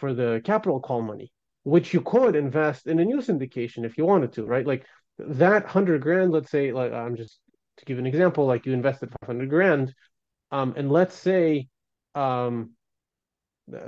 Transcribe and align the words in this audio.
for 0.00 0.14
the 0.14 0.40
capital 0.44 0.80
call 0.80 1.02
money, 1.02 1.30
which 1.62 1.94
you 1.94 2.00
could 2.00 2.34
invest 2.34 2.86
in 2.86 2.98
a 2.98 3.04
new 3.04 3.18
syndication 3.18 3.84
if 3.84 3.96
you 3.98 4.04
wanted 4.04 4.32
to, 4.32 4.44
right? 4.44 4.66
Like 4.66 4.86
that 5.18 5.66
hundred 5.66 6.02
grand, 6.02 6.32
let's 6.32 6.50
say, 6.50 6.72
like 6.72 6.92
I'm 6.92 7.16
just 7.16 7.38
to 7.76 7.84
give 7.84 7.98
an 7.98 8.06
example, 8.06 8.46
like 8.46 8.66
you 8.66 8.72
invested 8.72 9.10
500 9.22 9.48
grand, 9.48 9.94
um, 10.50 10.74
and 10.76 10.90
let's 10.90 11.14
say, 11.14 11.68
um, 12.14 12.70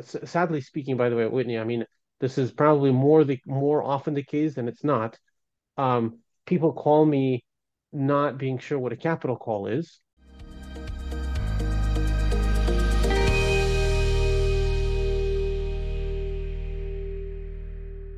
sadly 0.02 0.60
speaking, 0.60 0.96
by 0.96 1.08
the 1.08 1.16
way, 1.16 1.26
Whitney, 1.26 1.58
I 1.58 1.64
mean 1.64 1.84
this 2.20 2.38
is 2.38 2.52
probably 2.52 2.92
more 2.92 3.24
the 3.24 3.40
more 3.46 3.82
often 3.82 4.14
the 4.14 4.22
case 4.22 4.54
than 4.54 4.68
it's 4.68 4.84
not. 4.84 5.18
Um, 5.76 6.20
people 6.46 6.72
call 6.72 7.04
me 7.04 7.44
not 7.92 8.38
being 8.38 8.58
sure 8.58 8.78
what 8.78 8.92
a 8.92 8.96
capital 8.96 9.36
call 9.36 9.66
is. 9.66 10.00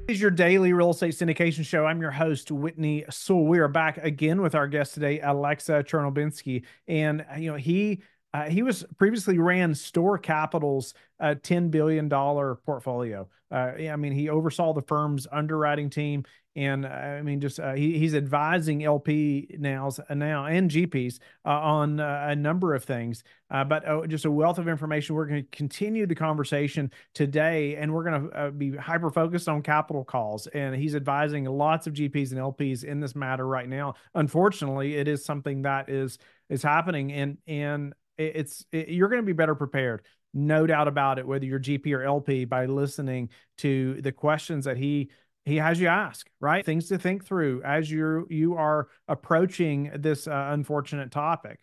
Is 0.07 0.21
your 0.21 0.31
daily 0.31 0.75
real 0.75 0.91
estate 0.91 1.15
syndication 1.15 1.65
show. 1.65 1.87
I'm 1.87 2.03
your 2.03 2.11
host, 2.11 2.51
Whitney 2.51 3.07
Sewell. 3.09 3.47
We 3.47 3.59
are 3.59 3.69
back 3.69 3.97
again 3.97 4.43
with 4.43 4.55
our 4.55 4.69
guest 4.69 4.93
today, 4.93 5.19
Aleksey 5.19 5.83
Chernobelskiy. 5.83 6.65
And, 6.87 7.25
you 7.39 7.51
know, 7.51 7.57
he 7.57 8.03
uh, 8.35 8.51
he 8.51 8.63
was 8.63 8.85
previously 8.99 9.39
ran 9.39 9.75
STORE 9.75 10.19
Capital's 10.19 10.93
uh, 11.21 11.37
$10 11.41 11.71
billion 11.71 12.11
portfolio. 12.11 13.27
Uh, 13.51 13.73
I 13.91 13.97
mean, 13.97 14.13
he 14.13 14.29
oversaw 14.29 14.75
the 14.75 14.83
firm's 14.83 15.27
underwriting 15.33 15.89
team. 15.89 16.25
And 16.57 16.87
uh, 16.87 16.89
I 16.89 17.23
mean, 17.23 17.41
just 17.41 17.59
uh, 17.59 17.75
he, 17.75 17.99
he's 17.99 18.15
advising 18.15 18.85
LP 18.85 19.57
nows 19.59 19.99
uh, 19.99 20.15
now 20.15 20.47
and 20.47 20.71
GPs 20.71 21.19
on 21.45 21.99
a 21.99 22.37
number 22.37 22.75
of 22.75 22.85
things. 22.85 23.25
but 23.51 23.89
oh, 23.89 24.07
just 24.07 24.25
a 24.25 24.31
wealth 24.31 24.59
of 24.59 24.69
information. 24.69 25.17
We're 25.17 25.27
going 25.27 25.43
to 25.43 25.49
continue 25.51 26.07
the 26.07 26.15
conversation 26.15 26.93
today, 27.13 27.77
and 27.77 27.93
we're 27.93 28.05
going 28.05 28.31
to 28.31 28.51
be 28.53 28.77
hyper 28.77 29.11
focused 29.11 29.49
on 29.49 29.63
capital 29.63 30.05
calls. 30.05 30.47
And 30.49 30.75
he's 30.77 30.95
advising 30.95 31.45
lots 31.45 31.87
of 31.87 31.95
GPs 31.95 32.31
and 32.31 32.41
LPs 32.41 32.85
in 32.85 33.01
this 33.01 33.17
matter 33.17 33.47
right 33.47 33.69
now. 33.69 33.95
Unfortunately, 34.15 34.95
it 34.97 35.09
is 35.09 35.25
something 35.25 35.63
that 35.63 35.89
is 35.89 36.19
is 36.49 36.63
happening, 36.63 37.13
and 37.13 37.39
and 37.49 37.95
it's 38.17 38.65
it, 38.71 38.89
you're 38.89 39.09
going 39.09 39.23
to 39.23 39.27
be 39.27 39.33
better 39.33 39.55
prepared 39.55 40.03
no 40.35 40.67
doubt 40.67 40.89
about 40.89 41.19
it 41.19 41.27
whether 41.27 41.45
you're 41.45 41.61
gp 41.61 41.93
or 41.95 42.03
lp 42.03 42.45
by 42.45 42.67
listening 42.67 43.31
to 43.57 44.01
the 44.03 44.13
questions 44.13 44.65
that 44.65 44.77
he 44.77 45.09
he 45.45 45.57
has 45.57 45.81
you 45.81 45.89
ask 45.89 46.29
right? 46.41 46.65
Things 46.65 46.89
to 46.89 46.99
think 46.99 47.25
through 47.25 47.63
as 47.63 47.91
you 47.91 48.27
you 48.31 48.55
are 48.57 48.89
approaching 49.09 49.91
this 49.97 50.27
uh, 50.27 50.49
unfortunate 50.51 51.11
topic. 51.11 51.61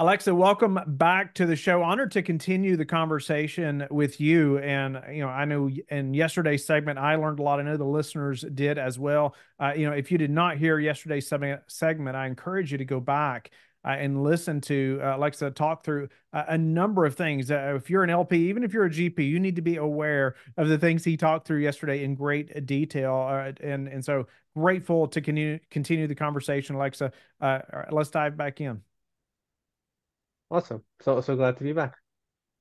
Aleksey 0.00 0.34
welcome 0.34 0.78
back 0.86 1.34
to 1.34 1.46
the 1.46 1.54
show. 1.54 1.82
Honored 1.82 2.12
to 2.12 2.22
continue 2.22 2.76
the 2.76 2.84
conversation 2.84 3.86
with 3.90 4.20
you. 4.20 4.58
And 4.58 5.00
you 5.12 5.20
know 5.22 5.28
i 5.28 5.44
know 5.44 5.70
in 5.90 6.14
yesterday's 6.14 6.64
segment 6.64 6.98
i 6.98 7.16
learned 7.16 7.38
a 7.38 7.42
lot. 7.42 7.60
I 7.60 7.62
know 7.62 7.76
the 7.76 7.84
listeners 7.84 8.44
did 8.54 8.78
as 8.78 8.98
well. 8.98 9.34
Uh, 9.60 9.72
you 9.76 9.88
know 9.88 9.94
if 9.94 10.10
you 10.10 10.18
did 10.18 10.30
not 10.30 10.56
hear 10.56 10.78
yesterday's 10.78 11.28
segment 11.28 12.16
i 12.16 12.26
encourage 12.26 12.72
you 12.72 12.78
to 12.78 12.84
go 12.84 13.00
back 13.00 13.50
uh, 13.84 13.88
and 13.88 14.22
listen 14.22 14.60
to 14.62 15.00
uh, 15.02 15.16
Aleksey 15.16 15.54
talk 15.54 15.84
through 15.84 16.08
a, 16.32 16.44
a 16.48 16.58
number 16.58 17.04
of 17.04 17.16
things. 17.16 17.50
Uh, 17.50 17.74
if 17.76 17.90
you're 17.90 18.04
an 18.04 18.10
LP, 18.10 18.48
even 18.48 18.62
if 18.62 18.72
you're 18.72 18.86
a 18.86 18.90
GP, 18.90 19.26
you 19.26 19.40
need 19.40 19.56
to 19.56 19.62
be 19.62 19.76
aware 19.76 20.36
of 20.56 20.68
the 20.68 20.78
things 20.78 21.04
he 21.04 21.16
talked 21.16 21.46
through 21.46 21.58
yesterday 21.58 22.04
in 22.04 22.14
great 22.14 22.66
detail. 22.66 23.14
Uh, 23.28 23.52
and 23.60 23.88
and 23.88 24.04
so 24.04 24.26
grateful 24.56 25.08
to 25.08 25.20
continue 25.20 25.58
continue 25.70 26.06
the 26.06 26.14
conversation, 26.14 26.76
Aleksey. 26.76 27.12
Uh, 27.40 27.60
let's 27.90 28.10
dive 28.10 28.36
back 28.36 28.60
in. 28.60 28.82
Awesome. 30.50 30.82
So 31.00 31.20
so 31.20 31.34
glad 31.34 31.56
to 31.56 31.64
be 31.64 31.72
back. 31.72 31.96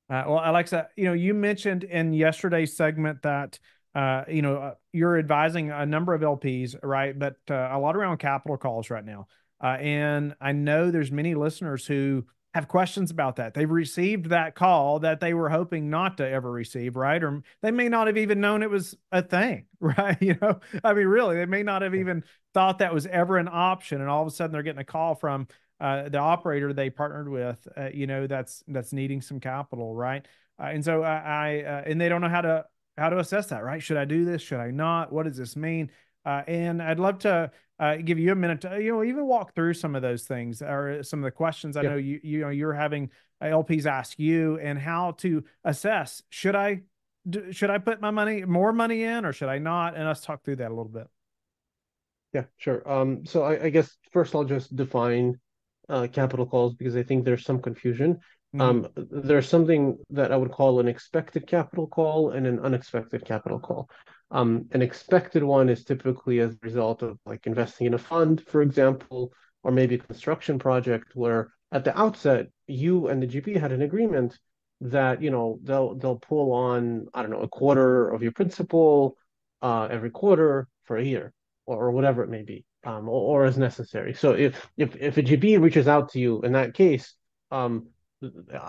Uh, 0.10 0.24
well, 0.28 0.42
Alexa, 0.44 0.90
you 0.96 1.06
know 1.06 1.14
you 1.14 1.34
mentioned 1.34 1.84
in 1.84 2.14
yesterday's 2.14 2.76
segment 2.76 3.22
that. 3.24 3.60
Uh, 3.94 4.24
you 4.30 4.42
know, 4.42 4.56
uh, 4.56 4.74
you're 4.94 5.20
advising 5.20 5.70
a 5.70 5.86
number 5.86 6.14
of 6.14 6.22
LPs, 6.22 6.78
right? 6.82 7.20
But 7.20 7.36
uh, 7.50 7.72
a 7.74 7.78
lot 7.78 7.98
around 7.98 8.20
capital 8.20 8.56
calls 8.56 8.90
right 8.90 9.04
now. 9.04 9.28
Uh, 9.62 9.78
and 9.80 10.36
I 10.42 10.54
know 10.54 10.90
there's 10.90 11.12
many 11.12 11.36
listeners 11.36 11.86
who 11.86 12.26
have 12.54 12.68
questions 12.68 13.12
about 13.12 13.38
that. 13.38 13.54
They've 13.54 13.70
received 13.70 14.28
that 14.28 14.56
call 14.56 15.00
that 15.00 15.22
they 15.22 15.34
were 15.34 15.50
hoping 15.50 15.90
not 15.90 16.18
to 16.18 16.28
ever 16.28 16.52
receive, 16.52 16.98
right? 16.98 17.24
Or 17.24 17.42
they 17.62 17.72
may 17.72 17.88
not 17.88 18.08
have 18.08 18.18
even 18.18 18.42
known 18.42 18.62
it 18.62 18.70
was 18.70 18.96
a 19.12 19.22
thing, 19.22 19.68
right? 19.80 20.18
You 20.20 20.38
know, 20.42 20.60
I 20.84 20.94
mean, 20.94 21.08
really, 21.08 21.38
they 21.38 21.46
may 21.46 21.64
not 21.64 21.82
have 21.82 21.96
even 21.96 22.24
thought 22.54 22.80
that 22.80 22.94
was 22.94 23.06
ever 23.06 23.38
an 23.38 23.48
option. 23.52 24.02
And 24.02 24.10
all 24.10 24.22
of 24.22 24.28
a 24.28 24.32
sudden 24.32 24.52
they're 24.52 24.64
getting 24.64 24.82
a 24.82 24.86
call 24.86 25.16
from 25.16 25.48
uh, 25.80 26.10
the 26.10 26.18
operator 26.18 26.74
they 26.74 26.90
partnered 26.90 27.30
with, 27.30 27.66
uh, 27.78 27.90
you 27.94 28.06
know, 28.06 28.28
that's, 28.28 28.64
that's 28.68 28.92
needing 28.92 29.22
some 29.22 29.40
capital, 29.40 29.96
right? 29.96 30.28
Uh, 30.60 30.66
and 30.66 30.84
so 30.84 31.04
I, 31.04 31.18
I 31.18 31.64
uh, 31.64 31.84
and 31.86 32.02
they 32.02 32.10
don't 32.10 32.22
know 32.22 32.30
how 32.30 32.42
to, 32.42 32.66
how 32.98 33.10
to 33.10 33.20
assess 33.20 33.48
that, 33.48 33.64
right? 33.64 33.82
Should 33.82 33.98
I 33.98 34.06
do 34.06 34.26
this? 34.26 34.42
Should 34.42 34.60
I 34.60 34.72
not? 34.72 35.12
What 35.14 35.24
does 35.24 35.38
this 35.38 35.56
mean? 35.56 35.90
Uh, 36.26 36.44
and 36.48 36.82
I'd 36.82 37.00
love 37.00 37.20
to 37.20 37.52
uh, 37.82 37.96
give 37.98 38.20
you 38.20 38.32
a 38.32 38.36
minute 38.36 38.62
to 38.62 38.82
you 38.82 38.92
know 38.92 39.04
even 39.04 39.26
walk 39.26 39.56
through 39.56 39.74
some 39.74 39.96
of 39.96 40.04
those 40.04 40.24
things 40.24 40.62
or 40.62 41.02
some 41.02 41.20
of 41.20 41.24
the 41.24 41.32
questions 41.32 41.76
I 41.76 41.82
know 41.82 41.96
you 41.96 42.20
you 42.24 42.42
know 42.42 42.50
you're 42.50 42.74
having 42.74 43.10
LPs 43.42 43.88
ask 43.88 44.20
you 44.20 44.60
and 44.60 44.78
how 44.78 45.14
to 45.18 45.44
assess 45.64 46.22
should 46.30 46.56
I 46.56 46.84
should 47.50 47.72
I 47.72 47.80
put 47.80 48.00
my 48.00 48.12
money 48.12 48.46
more 48.46 48.72
money 48.72 49.04
in 49.04 49.26
or 49.26 49.34
should 49.34 49.50
I 49.50 49.58
not 49.58 49.96
and 49.96 50.06
let's 50.06 50.22
talk 50.22 50.44
through 50.44 50.58
that 50.58 50.68
a 50.68 50.76
little 50.76 50.92
bit. 50.92 51.08
Yeah, 52.34 52.44
sure. 52.58 52.90
Um, 52.90 53.26
so 53.26 53.44
I, 53.44 53.64
I 53.64 53.70
guess 53.70 53.98
first 54.12 54.36
I'll 54.36 54.46
just 54.46 54.76
define 54.76 55.40
uh, 55.90 56.08
capital 56.12 56.46
calls 56.46 56.76
because 56.76 56.96
I 56.96 57.04
think 57.04 57.26
there's 57.26 57.44
some 57.44 57.62
confusion. 57.62 58.20
Mm-hmm. 58.56 58.62
Um, 58.62 58.88
there's 58.96 59.50
something 59.50 59.98
that 60.12 60.32
I 60.32 60.38
would 60.38 60.52
call 60.52 60.80
an 60.80 60.88
expected 60.88 61.48
capital 61.48 61.88
call 61.88 62.32
and 62.32 62.46
an 62.46 62.60
unexpected 62.60 63.26
capital 63.26 63.60
call. 63.60 63.90
Um, 64.32 64.68
an 64.72 64.82
expected 64.82 65.44
one 65.44 65.68
is 65.70 65.84
typically 65.84 66.40
as 66.40 66.54
a 66.54 66.60
result 66.62 67.04
of 67.04 67.20
like 67.26 67.46
investing 67.46 67.88
in 67.88 67.94
a 67.94 67.98
fund, 67.98 68.42
for 68.48 68.62
example, 68.62 69.34
or 69.64 69.72
maybe 69.72 69.96
a 69.96 70.00
construction 70.00 70.58
project 70.58 71.12
where 71.16 71.52
at 71.72 71.84
the 71.84 71.98
outset 72.00 72.48
you 72.68 73.08
and 73.08 73.22
the 73.22 73.28
GP 73.28 73.60
had 73.60 73.72
an 73.72 73.82
agreement 73.82 74.38
that 74.82 75.22
you 75.22 75.30
know 75.30 75.60
they'll 75.64 75.96
they'll 75.96 76.18
pull 76.18 76.54
on 76.54 77.08
I 77.14 77.22
don't 77.22 77.32
know 77.32 77.42
a 77.42 77.48
quarter 77.48 78.10
of 78.10 78.24
your 78.24 78.32
principal 78.32 79.18
uh, 79.62 79.88
every 79.92 80.10
quarter 80.10 80.68
for 80.86 80.98
a 80.98 81.04
year 81.04 81.34
or, 81.66 81.88
or 81.88 81.92
whatever 81.92 82.24
it 82.24 82.30
may 82.30 82.42
be, 82.42 82.66
um, 82.84 83.08
or, 83.08 83.42
or, 83.42 83.46
as 83.46 83.58
necessary. 83.58 84.14
So 84.14 84.32
if 84.32 84.68
if 84.78 84.96
if 84.96 85.18
a 85.18 85.24
GP 85.24 85.62
reaches 85.62 85.88
out 85.88 86.10
to 86.14 86.20
you 86.20 86.42
in 86.42 86.54
that 86.54 86.74
case, 86.74 87.14
um, 87.52 87.88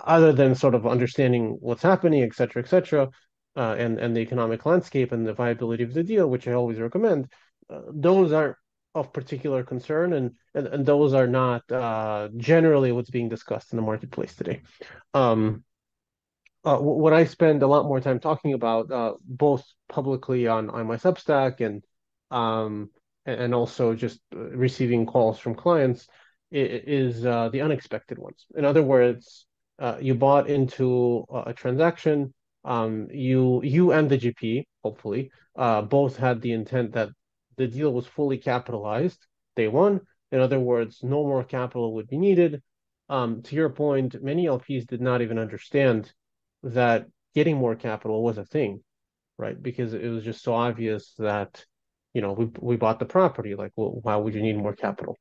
other 0.05 0.33
than 0.33 0.55
sort 0.55 0.75
of 0.75 0.87
understanding 0.87 1.57
what's 1.61 1.83
happening, 1.83 2.23
et 2.23 2.35
cetera, 2.35 2.63
et 2.63 2.69
cetera, 2.69 3.09
uh, 3.57 3.77
and 3.79 3.99
and 3.99 4.17
the 4.17 4.21
economic 4.21 4.65
landscape 4.65 5.13
and 5.13 5.27
the 5.27 5.35
viability 5.35 5.83
of 5.83 5.95
the 5.95 6.03
deal, 6.03 6.29
which 6.29 6.49
I 6.49 6.53
always 6.53 6.79
recommend, 6.79 7.31
uh, 7.71 7.81
those 7.89 8.33
aren't 8.33 8.57
of 8.95 9.13
particular 9.13 9.63
concern, 9.63 10.13
and 10.15 10.33
and, 10.55 10.67
and 10.67 10.87
those 10.87 11.15
are 11.15 11.27
not 11.27 11.71
uh, 11.71 12.29
generally 12.37 12.93
what's 12.93 13.11
being 13.11 13.29
discussed 13.29 13.73
in 13.73 13.77
the 13.77 13.83
marketplace 13.83 14.35
today. 14.35 14.63
Um, 15.15 15.65
uh, 16.65 16.79
what 16.79 17.13
I 17.13 17.25
spend 17.25 17.63
a 17.63 17.67
lot 17.67 17.87
more 17.87 18.01
time 18.01 18.21
talking 18.21 18.55
about, 18.55 18.91
uh, 18.91 19.15
both 19.25 19.65
publicly 19.89 20.47
on 20.47 20.71
on 20.71 20.87
my 20.87 20.97
Substack 20.97 21.61
and 21.61 21.83
um, 22.31 22.91
and 23.27 23.55
also 23.55 23.95
just 23.95 24.21
uh, 24.35 24.39
receiving 24.39 25.07
calls 25.07 25.39
from 25.39 25.55
clients, 25.55 26.07
is 26.51 27.23
the 27.23 27.61
unexpected 27.63 28.19
ones. 28.19 28.47
In 28.57 28.65
other 28.65 28.83
words, 28.83 29.47
you 30.01 30.15
bought 30.15 30.49
into 30.49 31.27
a 31.33 31.53
transaction 31.53 32.33
um, 32.65 33.09
you 33.11 33.61
you 33.65 33.93
and 33.93 34.09
the 34.09 34.19
GP 34.19 34.67
hopefully 34.85 35.31
uh, 35.57 35.83
both 35.83 36.17
had 36.17 36.41
the 36.41 36.53
intent 36.53 36.93
that 36.93 37.11
the 37.57 37.67
deal 37.67 37.93
was 37.93 38.07
fully 38.07 38.39
capitalized 38.39 39.27
day 39.57 39.69
one. 39.69 40.01
In 40.31 40.41
other 40.41 40.59
words, 40.59 41.01
no 41.03 41.25
more 41.25 41.45
capital 41.45 41.95
would 41.95 42.09
be 42.09 42.19
needed. 42.19 42.63
Um, 43.09 43.43
to 43.43 43.57
your 43.57 43.69
point, 43.69 44.23
many 44.23 44.47
LPs 44.47 44.87
did 44.87 45.01
not 45.01 45.21
even 45.21 45.39
understand 45.39 46.13
that 46.63 47.07
getting 47.35 47.57
more 47.57 47.75
capital 47.75 48.23
was 48.23 48.39
a 48.39 48.45
thing, 48.45 48.83
right? 49.39 49.61
Because 49.61 49.93
it 49.93 50.09
was 50.09 50.25
just 50.25 50.43
so 50.43 50.55
obvious 50.55 51.15
that 51.19 51.65
you 52.15 52.23
know 52.23 52.33
we 52.33 52.47
we 52.61 52.77
bought 52.77 52.99
the 52.99 53.05
property. 53.05 53.55
Like, 53.55 53.73
well, 53.77 53.99
why 54.03 54.17
would 54.17 54.35
you 54.35 54.43
need 54.43 54.57
more 54.57 54.75
capital? 54.75 55.19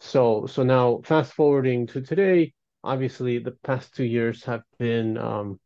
So 0.00 0.46
so 0.46 0.62
now 0.62 1.00
fast 1.04 1.32
forwarding 1.32 1.86
to 1.88 2.00
today, 2.00 2.52
obviously 2.84 3.38
the 3.38 3.52
past 3.64 3.94
two 3.94 4.04
years 4.04 4.44
have 4.44 4.62
been 4.78 5.18
um, 5.18 5.58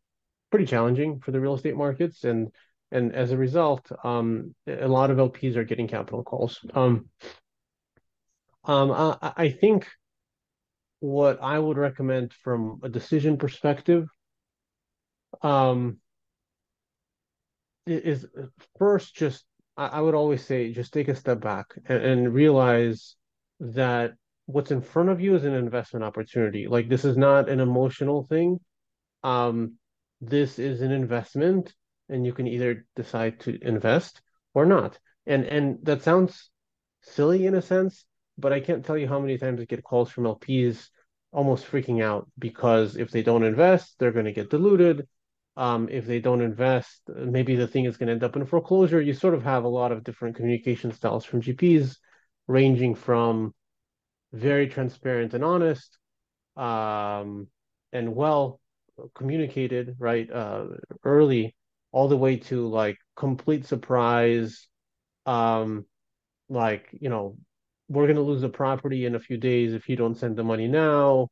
pretty 0.49 0.65
challenging 0.65 1.19
for 1.19 1.31
the 1.31 1.39
real 1.39 1.55
estate 1.55 1.75
markets, 1.75 2.23
and 2.23 2.49
and 2.91 3.13
as 3.13 3.31
a 3.31 3.37
result, 3.37 3.91
um, 4.03 4.55
a 4.67 4.87
lot 4.87 5.11
of 5.11 5.17
LPs 5.17 5.55
are 5.55 5.63
getting 5.63 5.87
capital 5.87 6.23
calls. 6.23 6.59
Um, 6.73 7.09
um, 8.63 8.91
I, 8.91 9.33
I 9.37 9.49
think 9.49 9.87
what 10.99 11.39
I 11.41 11.57
would 11.57 11.77
recommend 11.77 12.33
from 12.33 12.79
a 12.83 12.89
decision 12.89 13.37
perspective 13.37 14.07
um, 15.41 15.97
is 17.85 18.25
first 18.77 19.15
just 19.15 19.45
I, 19.77 20.01
would 20.01 20.13
always 20.13 20.45
say 20.45 20.73
just 20.73 20.91
take 20.91 21.07
a 21.07 21.15
step 21.15 21.39
back 21.39 21.67
and, 21.85 22.03
and, 22.03 22.33
realize 22.33 23.15
that 23.61 24.15
what's 24.45 24.71
in 24.71 24.81
front 24.81 25.07
of 25.07 25.21
you 25.21 25.35
is 25.35 25.45
an 25.45 25.53
investment 25.53 26.03
opportunity. 26.03 26.67
Like 26.67 26.89
this 26.89 27.05
is 27.05 27.15
not 27.15 27.47
an 27.47 27.61
emotional 27.61 28.23
thing. 28.23 28.59
Um, 29.23 29.75
this 30.21 30.59
is 30.59 30.81
an 30.81 30.91
investment 30.91 31.73
and 32.09 32.25
you 32.25 32.33
can 32.33 32.47
either 32.47 32.85
decide 32.95 33.39
to 33.41 33.57
invest 33.61 34.21
or 34.53 34.65
not. 34.65 34.99
And 35.25 35.45
and 35.45 35.77
that 35.83 36.01
sounds 36.01 36.49
silly 37.01 37.45
in 37.45 37.55
a 37.55 37.61
sense, 37.61 38.05
but 38.37 38.51
I 38.51 38.59
can't 38.59 38.83
tell 38.85 38.97
you 38.97 39.07
how 39.07 39.19
many 39.19 39.37
times 39.37 39.61
I 39.61 39.65
get 39.65 39.83
calls 39.83 40.09
from 40.09 40.25
LPs 40.25 40.89
almost 41.31 41.69
freaking 41.69 42.03
out 42.03 42.27
because 42.37 42.97
if 42.97 43.11
they 43.11 43.21
don't 43.21 43.43
invest, 43.43 43.95
they're 43.99 44.11
going 44.11 44.25
to 44.25 44.31
get 44.31 44.49
diluted. 44.49 45.07
Um, 45.55 45.89
if 45.91 46.05
they 46.05 46.19
don't 46.19 46.41
invest, 46.41 47.01
maybe 47.07 47.55
the 47.55 47.67
thing 47.67 47.85
is 47.85 47.97
going 47.97 48.07
to 48.07 48.13
end 48.13 48.23
up 48.23 48.35
in 48.35 48.45
foreclosure. 48.45 49.01
You 49.01 49.13
sort 49.13 49.33
of 49.33 49.43
have 49.43 49.65
a 49.65 49.69
lot 49.69 49.91
of 49.91 50.03
different 50.03 50.37
communication 50.37 50.91
styles 50.93 51.25
from 51.25 51.41
GPs, 51.41 51.97
ranging 52.47 52.95
from 52.95 53.53
very 54.31 54.67
transparent 54.67 55.33
and 55.33 55.43
honest, 55.43 55.97
um, 56.55 57.47
and 57.91 58.15
well 58.15 58.58
communicated, 59.15 59.95
right, 59.99 60.29
uh, 60.31 60.65
early, 61.03 61.55
all 61.91 62.07
the 62.07 62.17
way 62.17 62.37
to 62.37 62.67
like 62.67 62.97
complete 63.15 63.65
surprise, 63.65 64.67
um, 65.25 65.85
like 66.49 66.87
you 66.99 67.09
know, 67.09 67.37
we're 67.87 68.05
going 68.05 68.15
to 68.15 68.21
lose 68.21 68.41
the 68.41 68.49
property 68.49 69.05
in 69.05 69.15
a 69.15 69.19
few 69.19 69.37
days 69.37 69.73
if 69.73 69.89
you 69.89 69.95
don't 69.95 70.17
send 70.17 70.35
the 70.35 70.43
money 70.43 70.67
now. 70.67 71.29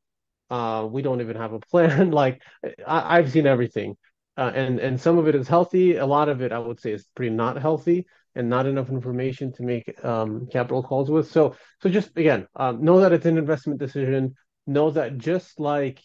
Uh, 0.49 0.87
we 0.89 1.01
don't 1.01 1.21
even 1.21 1.35
have 1.35 1.53
a 1.53 1.59
plan. 1.59 2.11
like 2.23 2.41
I, 2.85 3.17
have 3.17 3.31
seen 3.31 3.45
everything, 3.45 3.95
uh, 4.37 4.51
and 4.55 4.79
and 4.79 4.99
some 4.99 5.17
of 5.17 5.27
it 5.27 5.35
is 5.35 5.47
healthy. 5.47 5.97
A 5.97 6.05
lot 6.05 6.29
of 6.29 6.41
it, 6.41 6.51
I 6.51 6.59
would 6.59 6.79
say, 6.79 6.93
is 6.93 7.07
pretty 7.15 7.35
not 7.35 7.61
healthy 7.61 8.07
and 8.35 8.49
not 8.49 8.65
enough 8.65 8.89
information 8.89 9.51
to 9.53 9.63
make 9.63 10.03
um, 10.05 10.47
capital 10.51 10.83
calls 10.83 11.09
with. 11.09 11.29
So 11.31 11.55
so 11.81 11.89
just 11.89 12.15
again, 12.17 12.47
um, 12.55 12.83
know 12.83 12.99
that 13.01 13.13
it's 13.13 13.25
an 13.25 13.37
investment 13.37 13.79
decision. 13.79 14.35
Know 14.65 14.91
that 14.91 15.17
just 15.17 15.59
like 15.59 16.01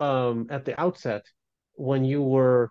um, 0.00 0.46
at 0.50 0.64
the 0.64 0.78
outset, 0.80 1.24
when 1.74 2.04
you 2.04 2.22
were 2.22 2.70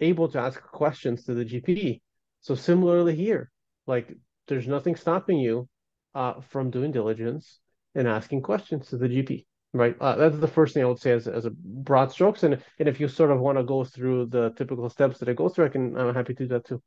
able 0.00 0.28
to 0.28 0.38
ask 0.38 0.60
questions 0.62 1.24
to 1.24 1.34
the 1.34 1.44
GP, 1.44 2.00
so 2.40 2.54
similarly 2.54 3.16
here, 3.16 3.50
like 3.86 4.12
there's 4.48 4.68
nothing 4.68 4.96
stopping 4.96 5.38
you 5.38 5.68
uh, 6.14 6.40
from 6.50 6.70
doing 6.70 6.92
diligence 6.92 7.60
and 7.94 8.06
asking 8.06 8.42
questions 8.42 8.88
to 8.88 8.96
the 8.96 9.08
GP, 9.08 9.46
right? 9.72 9.96
Uh, 10.00 10.16
that's 10.16 10.38
the 10.38 10.48
first 10.48 10.74
thing 10.74 10.82
I 10.82 10.86
would 10.86 11.00
say 11.00 11.12
as, 11.12 11.26
as 11.26 11.46
a 11.46 11.50
broad 11.50 12.12
strokes. 12.12 12.42
And, 12.42 12.62
and 12.78 12.88
if 12.88 13.00
you 13.00 13.08
sort 13.08 13.30
of 13.30 13.40
want 13.40 13.58
to 13.58 13.64
go 13.64 13.84
through 13.84 14.26
the 14.26 14.50
typical 14.50 14.88
steps 14.90 15.18
that 15.18 15.28
I 15.28 15.32
go 15.32 15.48
through, 15.48 15.66
I 15.66 15.68
can, 15.68 15.96
I'm 15.96 16.14
happy 16.14 16.34
to 16.34 16.44
do 16.44 16.48
that 16.48 16.66
too. 16.66 16.82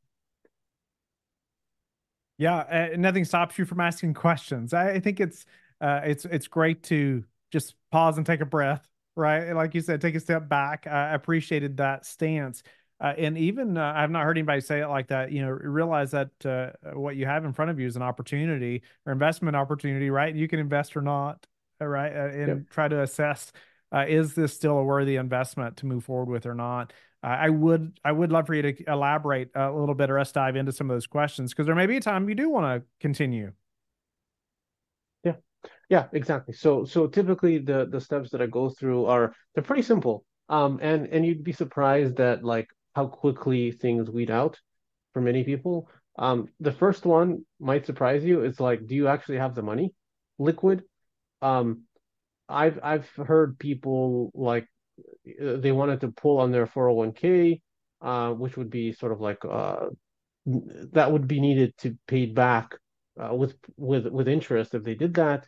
Yeah, 2.38 2.56
uh, 2.56 2.96
nothing 2.96 3.26
stops 3.26 3.58
you 3.58 3.66
from 3.66 3.80
asking 3.80 4.14
questions. 4.14 4.72
I, 4.72 4.92
I 4.92 5.00
think 5.00 5.20
it's 5.20 5.44
uh, 5.78 6.00
it's 6.04 6.24
it's 6.24 6.48
great 6.48 6.82
to 6.84 7.22
just 7.50 7.74
pause 7.92 8.16
and 8.16 8.24
take 8.24 8.40
a 8.40 8.46
breath, 8.46 8.88
right? 9.20 9.52
Like 9.52 9.74
you 9.74 9.80
said, 9.80 10.00
take 10.00 10.14
a 10.14 10.20
step 10.20 10.48
back. 10.48 10.86
I 10.86 11.14
appreciated 11.14 11.76
that 11.76 12.06
stance. 12.06 12.62
Uh, 13.00 13.14
and 13.16 13.38
even 13.38 13.78
uh, 13.78 13.92
I've 13.96 14.10
not 14.10 14.24
heard 14.24 14.36
anybody 14.36 14.60
say 14.60 14.80
it 14.80 14.88
like 14.88 15.08
that. 15.08 15.32
You 15.32 15.42
know, 15.42 15.50
realize 15.50 16.10
that 16.10 16.30
uh, 16.44 16.70
what 16.92 17.16
you 17.16 17.26
have 17.26 17.44
in 17.44 17.52
front 17.52 17.70
of 17.70 17.80
you 17.80 17.86
is 17.86 17.96
an 17.96 18.02
opportunity 18.02 18.82
or 19.06 19.12
investment 19.12 19.56
opportunity, 19.56 20.10
right? 20.10 20.34
You 20.34 20.48
can 20.48 20.58
invest 20.58 20.96
or 20.96 21.00
not, 21.00 21.46
uh, 21.80 21.86
right? 21.86 22.12
Uh, 22.12 22.28
and 22.28 22.48
yep. 22.48 22.70
try 22.70 22.88
to 22.88 23.02
assess 23.02 23.52
uh, 23.94 24.04
is 24.06 24.34
this 24.34 24.52
still 24.52 24.78
a 24.78 24.84
worthy 24.84 25.16
investment 25.16 25.78
to 25.78 25.86
move 25.86 26.04
forward 26.04 26.30
with 26.30 26.46
or 26.46 26.54
not. 26.54 26.92
I 27.22 27.50
would 27.50 28.00
I 28.02 28.12
would 28.12 28.32
love 28.32 28.46
for 28.46 28.54
you 28.54 28.62
to 28.62 28.90
elaborate 28.90 29.50
a 29.54 29.70
little 29.70 29.94
bit 29.94 30.08
or 30.08 30.18
us 30.18 30.32
dive 30.32 30.56
into 30.56 30.72
some 30.72 30.88
of 30.88 30.96
those 30.96 31.06
questions 31.06 31.52
because 31.52 31.66
there 31.66 31.74
may 31.74 31.84
be 31.84 31.98
a 31.98 32.00
time 32.00 32.30
you 32.30 32.34
do 32.34 32.48
want 32.48 32.80
to 32.80 32.86
continue. 32.98 33.52
Yeah, 35.88 36.06
exactly. 36.12 36.54
So 36.54 36.84
so 36.84 37.06
typically 37.06 37.58
the 37.58 37.86
the 37.90 38.00
steps 38.00 38.30
that 38.30 38.42
I 38.42 38.46
go 38.46 38.70
through 38.70 39.06
are 39.06 39.34
they're 39.54 39.64
pretty 39.64 39.82
simple. 39.82 40.24
Um, 40.48 40.78
and 40.82 41.06
and 41.08 41.24
you'd 41.26 41.44
be 41.44 41.52
surprised 41.52 42.16
that 42.16 42.44
like 42.44 42.68
how 42.94 43.06
quickly 43.06 43.72
things 43.72 44.10
weed 44.10 44.30
out 44.30 44.58
for 45.14 45.22
many 45.22 45.44
people. 45.44 45.88
Um, 46.18 46.48
the 46.60 46.72
first 46.72 47.06
one 47.06 47.44
might 47.60 47.86
surprise 47.86 48.24
you. 48.24 48.42
It's 48.42 48.60
like, 48.60 48.86
do 48.86 48.94
you 48.94 49.08
actually 49.08 49.38
have 49.38 49.54
the 49.54 49.62
money 49.62 49.94
liquid? 50.38 50.84
Um, 51.42 51.84
I've 52.48 52.80
I've 52.82 53.08
heard 53.10 53.58
people 53.58 54.30
like 54.34 54.68
they 55.40 55.72
wanted 55.72 56.00
to 56.02 56.12
pull 56.12 56.38
on 56.38 56.52
their 56.52 56.66
401k, 56.66 57.62
uh, 58.02 58.32
which 58.32 58.56
would 58.56 58.70
be 58.70 58.92
sort 58.92 59.12
of 59.12 59.20
like 59.20 59.44
uh, 59.44 59.88
that 60.92 61.12
would 61.12 61.26
be 61.28 61.40
needed 61.40 61.76
to 61.78 61.96
pay 62.06 62.26
back 62.26 62.74
uh, 63.18 63.34
with 63.34 63.56
with 63.76 64.06
with 64.06 64.28
interest 64.28 64.74
if 64.74 64.84
they 64.84 64.94
did 64.94 65.14
that. 65.14 65.46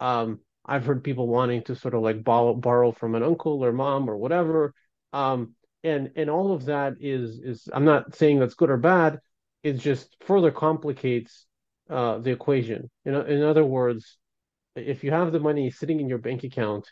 Um, 0.00 0.40
I've 0.64 0.86
heard 0.86 1.02
people 1.02 1.26
wanting 1.26 1.62
to 1.64 1.74
sort 1.74 1.94
of 1.94 2.02
like 2.02 2.22
borrow 2.22 2.54
borrow 2.54 2.92
from 2.92 3.14
an 3.14 3.22
uncle 3.22 3.64
or 3.64 3.72
mom 3.72 4.08
or 4.08 4.16
whatever. 4.16 4.74
Um, 5.12 5.54
and 5.84 6.10
and 6.16 6.30
all 6.30 6.52
of 6.52 6.64
that 6.66 6.94
is 7.00 7.40
is 7.40 7.68
i'm 7.72 7.84
not 7.84 8.14
saying 8.14 8.38
that's 8.38 8.54
good 8.54 8.70
or 8.70 8.76
bad 8.76 9.18
it 9.62 9.74
just 9.74 10.16
further 10.26 10.50
complicates 10.50 11.46
uh, 11.90 12.18
the 12.18 12.30
equation 12.30 12.90
in, 13.04 13.14
in 13.14 13.42
other 13.42 13.64
words 13.64 14.16
if 14.76 15.04
you 15.04 15.10
have 15.10 15.32
the 15.32 15.40
money 15.40 15.70
sitting 15.70 16.00
in 16.00 16.08
your 16.08 16.18
bank 16.18 16.44
account 16.44 16.88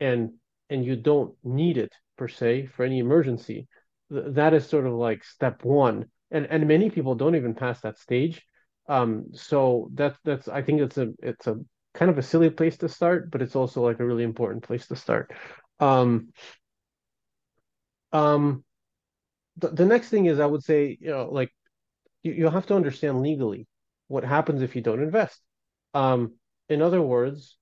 and 0.00 0.30
and 0.70 0.84
you 0.84 0.96
don't 0.96 1.34
need 1.44 1.76
it 1.76 1.92
per 2.16 2.28
se 2.28 2.66
for 2.66 2.84
any 2.84 2.98
emergency 2.98 3.68
th- 4.10 4.24
that 4.28 4.54
is 4.54 4.66
sort 4.66 4.86
of 4.86 4.94
like 4.94 5.22
step 5.24 5.64
one 5.64 6.06
and 6.30 6.46
and 6.46 6.66
many 6.66 6.90
people 6.90 7.14
don't 7.14 7.36
even 7.36 7.54
pass 7.54 7.80
that 7.80 7.98
stage 7.98 8.42
um 8.92 9.10
so 9.32 9.88
that's 9.94 10.18
that's 10.24 10.48
i 10.48 10.62
think 10.62 10.80
it's 10.80 10.98
a 10.98 11.08
it's 11.22 11.46
a 11.46 11.56
kind 11.94 12.10
of 12.10 12.18
a 12.18 12.22
silly 12.22 12.50
place 12.50 12.76
to 12.78 12.88
start 12.88 13.30
but 13.30 13.42
it's 13.42 13.56
also 13.56 13.82
like 13.82 14.00
a 14.00 14.06
really 14.06 14.24
important 14.24 14.62
place 14.62 14.86
to 14.86 14.96
start 14.96 15.32
um 15.80 16.28
um, 18.12 18.64
the, 19.56 19.68
the 19.68 19.86
next 19.86 20.08
thing 20.08 20.26
is 20.26 20.40
I 20.40 20.46
would 20.46 20.62
say, 20.64 20.96
you 21.00 21.10
know, 21.10 21.28
like 21.30 21.50
you, 22.22 22.32
you 22.32 22.50
have 22.50 22.66
to 22.66 22.76
understand 22.76 23.22
legally 23.22 23.66
what 24.08 24.24
happens 24.24 24.62
if 24.62 24.76
you 24.76 24.82
don't 24.82 25.02
invest. 25.02 25.40
Um, 25.94 26.34
in 26.68 26.82
other 26.82 27.02
words, 27.02 27.56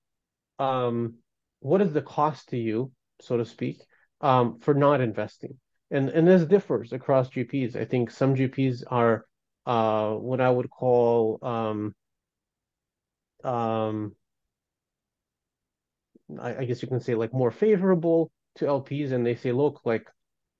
um, 0.59 1.15
what 1.59 1.81
is 1.81 1.93
the 1.93 2.01
cost 2.01 2.49
to 2.49 2.57
you, 2.57 2.91
so 3.21 3.37
to 3.37 3.45
speak, 3.45 3.81
um, 4.21 4.59
for 4.59 4.73
not 4.73 5.01
investing? 5.01 5.57
And 5.91 6.09
and 6.09 6.27
this 6.27 6.45
differs 6.45 6.93
across 6.93 7.29
GPs. 7.29 7.75
I 7.75 7.85
think 7.85 8.11
some 8.11 8.35
GPs 8.35 8.83
are 8.89 9.25
uh, 9.65 10.13
what 10.13 10.41
I 10.41 10.49
would 10.49 10.69
call 10.69 11.39
um, 11.41 11.95
um, 13.43 14.15
I, 16.39 16.57
I 16.57 16.65
guess 16.65 16.81
you 16.81 16.87
can 16.87 16.99
say 16.99 17.15
like 17.15 17.33
more 17.33 17.51
favorable 17.51 18.31
to 18.55 18.65
LPs, 18.65 19.11
and 19.11 19.25
they 19.25 19.35
say, 19.35 19.51
look, 19.51 19.81
like 19.85 20.07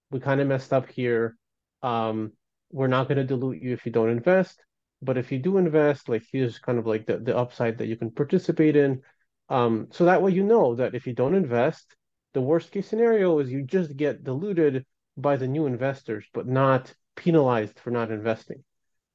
we 0.10 0.20
kind 0.20 0.42
of 0.42 0.48
messed 0.48 0.74
up 0.74 0.90
here. 0.90 1.38
Um, 1.82 2.34
we're 2.72 2.88
not 2.88 3.08
going 3.08 3.18
to 3.18 3.24
dilute 3.24 3.62
you 3.62 3.74
if 3.74 3.86
you 3.86 3.92
don't 3.92 4.10
invest, 4.10 4.64
but 5.02 5.18
if 5.18 5.32
you 5.32 5.40
do 5.40 5.58
invest, 5.58 6.08
like 6.08 6.24
here's 6.32 6.60
kind 6.60 6.80
of 6.80 6.88
like 6.88 7.06
the, 7.06 7.18
the 7.18 7.36
upside 7.36 7.78
that 7.80 7.88
you 7.88 7.98
can 7.98 8.12
participate 8.12 8.76
in. 8.76 9.02
Um, 9.50 9.88
so 9.92 10.06
that 10.06 10.22
way 10.22 10.32
you 10.32 10.44
know 10.44 10.76
that 10.76 10.96
if 10.96 11.06
you 11.06 11.14
don't 11.14 11.36
invest, 11.36 11.96
the 12.34 12.42
worst 12.42 12.72
case 12.72 12.88
scenario 12.88 13.40
is 13.40 13.52
you 13.52 13.64
just 13.64 13.98
get 13.98 14.24
diluted 14.24 14.86
by 15.18 15.36
the 15.36 15.48
new 15.48 15.66
investors, 15.66 16.26
but 16.34 16.48
not 16.48 16.94
penalized 17.18 17.78
for 17.80 17.92
not 17.92 18.12
investing. 18.12 18.64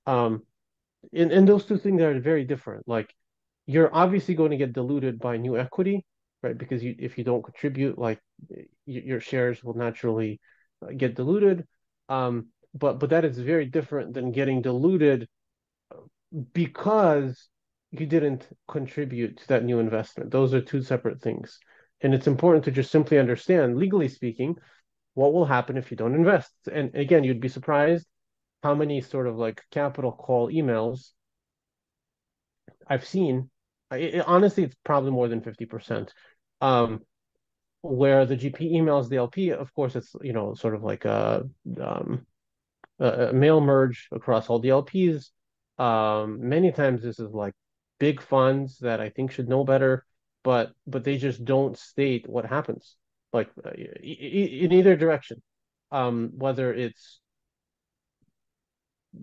Um, 0.06 0.42
and, 1.12 1.32
and 1.32 1.48
those 1.48 1.64
two 1.64 1.78
things 1.78 2.02
are 2.02 2.18
very 2.20 2.44
different. 2.44 2.86
Like 2.88 3.14
you're 3.66 3.94
obviously 3.94 4.34
going 4.34 4.52
to 4.52 4.56
get 4.56 4.72
diluted 4.72 5.18
by 5.18 5.36
new 5.36 5.58
equity, 5.58 6.04
right? 6.42 6.56
Because 6.56 6.82
you, 6.82 6.94
if 6.98 7.18
you 7.18 7.24
don't 7.24 7.44
contribute, 7.44 7.98
like 7.98 8.20
your 8.86 9.20
shares 9.20 9.62
will 9.62 9.74
naturally 9.74 10.40
get 10.96 11.14
diluted. 11.14 11.64
Um, 12.08 12.48
but 12.74 13.00
but 13.00 13.10
that 13.10 13.24
is 13.24 13.38
very 13.38 13.66
different 13.66 14.14
than 14.14 14.32
getting 14.32 14.62
diluted 14.62 15.28
because 16.52 17.48
you 17.90 18.06
didn't 18.06 18.48
contribute 18.68 19.38
to 19.38 19.48
that 19.48 19.64
new 19.64 19.78
investment. 19.78 20.30
Those 20.30 20.54
are 20.54 20.60
two 20.60 20.82
separate 20.82 21.20
things. 21.20 21.58
And 22.02 22.14
it's 22.14 22.26
important 22.26 22.64
to 22.64 22.70
just 22.70 22.90
simply 22.90 23.18
understand, 23.18 23.78
legally 23.78 24.08
speaking, 24.08 24.56
what 25.14 25.32
will 25.32 25.46
happen 25.46 25.78
if 25.78 25.90
you 25.90 25.96
don't 25.96 26.14
invest. 26.14 26.52
And 26.70 26.94
again, 26.94 27.24
you'd 27.24 27.40
be 27.40 27.48
surprised 27.48 28.06
how 28.66 28.74
many 28.74 29.00
sort 29.00 29.28
of 29.28 29.36
like 29.36 29.62
capital 29.70 30.10
call 30.10 30.50
emails 30.50 31.12
I've 32.88 33.06
seen. 33.06 33.48
It, 33.92 34.24
honestly, 34.26 34.64
it's 34.64 34.74
probably 34.82 35.12
more 35.12 35.28
than 35.28 35.40
50%. 35.40 36.08
Um, 36.60 37.02
where 37.82 38.26
the 38.26 38.36
GP 38.36 38.72
emails 38.72 39.08
the 39.08 39.18
LP, 39.18 39.50
of 39.50 39.72
course, 39.72 39.94
it's 39.94 40.16
you 40.20 40.32
know 40.32 40.54
sort 40.54 40.74
of 40.74 40.82
like 40.82 41.04
a, 41.04 41.44
um, 41.80 42.26
a 42.98 43.32
mail 43.32 43.60
merge 43.60 44.08
across 44.10 44.50
all 44.50 44.58
the 44.58 44.70
LPs. 44.70 45.30
Um, 45.78 46.48
many 46.48 46.72
times 46.72 47.02
this 47.02 47.20
is 47.20 47.32
like 47.32 47.54
big 48.00 48.20
funds 48.20 48.78
that 48.78 49.00
I 49.00 49.10
think 49.10 49.30
should 49.30 49.48
know 49.48 49.62
better, 49.62 50.04
but 50.42 50.72
but 50.88 51.04
they 51.04 51.18
just 51.18 51.44
don't 51.44 51.78
state 51.78 52.28
what 52.28 52.46
happens, 52.46 52.96
like 53.32 53.48
uh, 53.64 53.70
in 53.70 54.72
either 54.72 54.96
direction, 54.96 55.40
um, 55.92 56.32
whether 56.34 56.74
it's 56.74 57.20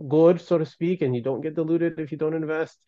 good, 0.10 0.42
so 0.42 0.58
to 0.58 0.66
speak, 0.66 1.02
and 1.02 1.16
you 1.16 1.22
don't 1.22 1.42
get 1.42 1.56
diluted 1.56 2.00
if 2.00 2.12
you 2.12 2.18
don't 2.18 2.34
invest, 2.36 2.80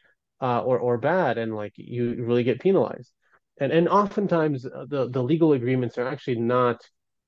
uh, 0.41 0.61
or 0.61 0.79
or 0.79 0.97
bad, 0.97 1.37
and 1.37 1.55
like 1.55 1.73
you 1.77 2.23
really 2.25 2.43
get 2.43 2.59
penalized 2.61 3.11
and 3.59 3.71
and 3.71 3.87
oftentimes 3.89 4.65
uh, 4.65 4.85
the 4.89 5.09
the 5.09 5.23
legal 5.23 5.53
agreements 5.53 5.97
are 5.97 6.07
actually 6.07 6.39
not 6.39 6.81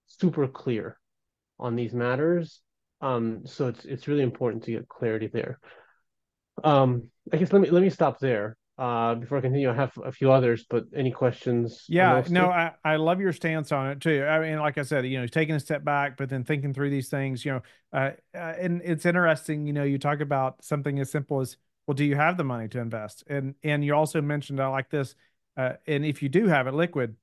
super 0.07 0.47
clear 0.47 0.97
on 1.59 1.75
these 1.75 1.93
matters 1.93 2.61
Um, 3.01 3.45
so 3.45 3.67
it's 3.67 3.85
it's 3.85 4.07
really 4.07 4.23
important 4.23 4.63
to 4.63 4.71
get 4.71 4.87
clarity 4.89 5.27
there. 5.27 5.59
Um, 6.63 7.09
I 7.31 7.37
guess 7.37 7.51
let 7.53 7.61
me 7.61 7.69
let 7.69 7.83
me 7.83 7.89
stop 7.89 8.19
there. 8.19 8.57
Uh, 8.77 9.15
before 9.15 9.39
I 9.39 9.41
continue, 9.41 9.71
I 9.71 9.73
have 9.73 9.97
a 10.05 10.11
few 10.11 10.31
others, 10.31 10.63
but 10.69 10.85
any 10.95 11.09
questions? 11.09 11.85
Yeah, 11.89 12.23
no, 12.29 12.47
I, 12.47 12.73
I 12.85 12.97
love 12.97 13.19
your 13.19 13.33
stance 13.33 13.71
on 13.71 13.89
it 13.89 14.01
too. 14.01 14.23
I 14.23 14.39
mean, 14.39 14.59
like 14.59 14.77
I 14.77 14.83
said, 14.83 15.07
you 15.07 15.19
know, 15.19 15.25
taking 15.25 15.55
a 15.55 15.59
step 15.59 15.83
back, 15.83 16.15
but 16.15 16.29
then 16.29 16.43
thinking 16.43 16.75
through 16.75 16.91
these 16.91 17.09
things, 17.09 17.43
you 17.43 17.53
know, 17.53 17.61
uh, 17.91 18.11
uh, 18.35 18.53
and 18.59 18.83
it's 18.85 19.05
interesting, 19.07 19.65
you 19.65 19.73
know, 19.73 19.83
you 19.83 19.97
talk 19.97 20.19
about 20.19 20.63
something 20.63 20.99
as 20.99 21.09
simple 21.09 21.39
as, 21.41 21.57
well, 21.87 21.95
do 21.95 22.05
you 22.05 22.15
have 22.15 22.37
the 22.37 22.43
money 22.43 22.67
to 22.67 22.79
invest? 22.79 23.23
And 23.27 23.55
and 23.63 23.83
you 23.83 23.95
also 23.95 24.21
mentioned, 24.21 24.59
I 24.59 24.67
like 24.67 24.91
this, 24.91 25.15
uh, 25.55 25.73
and 25.87 26.05
if 26.05 26.21
you 26.21 26.29
do 26.29 26.45
have 26.47 26.67
it 26.67 26.73
liquid, 26.75 27.15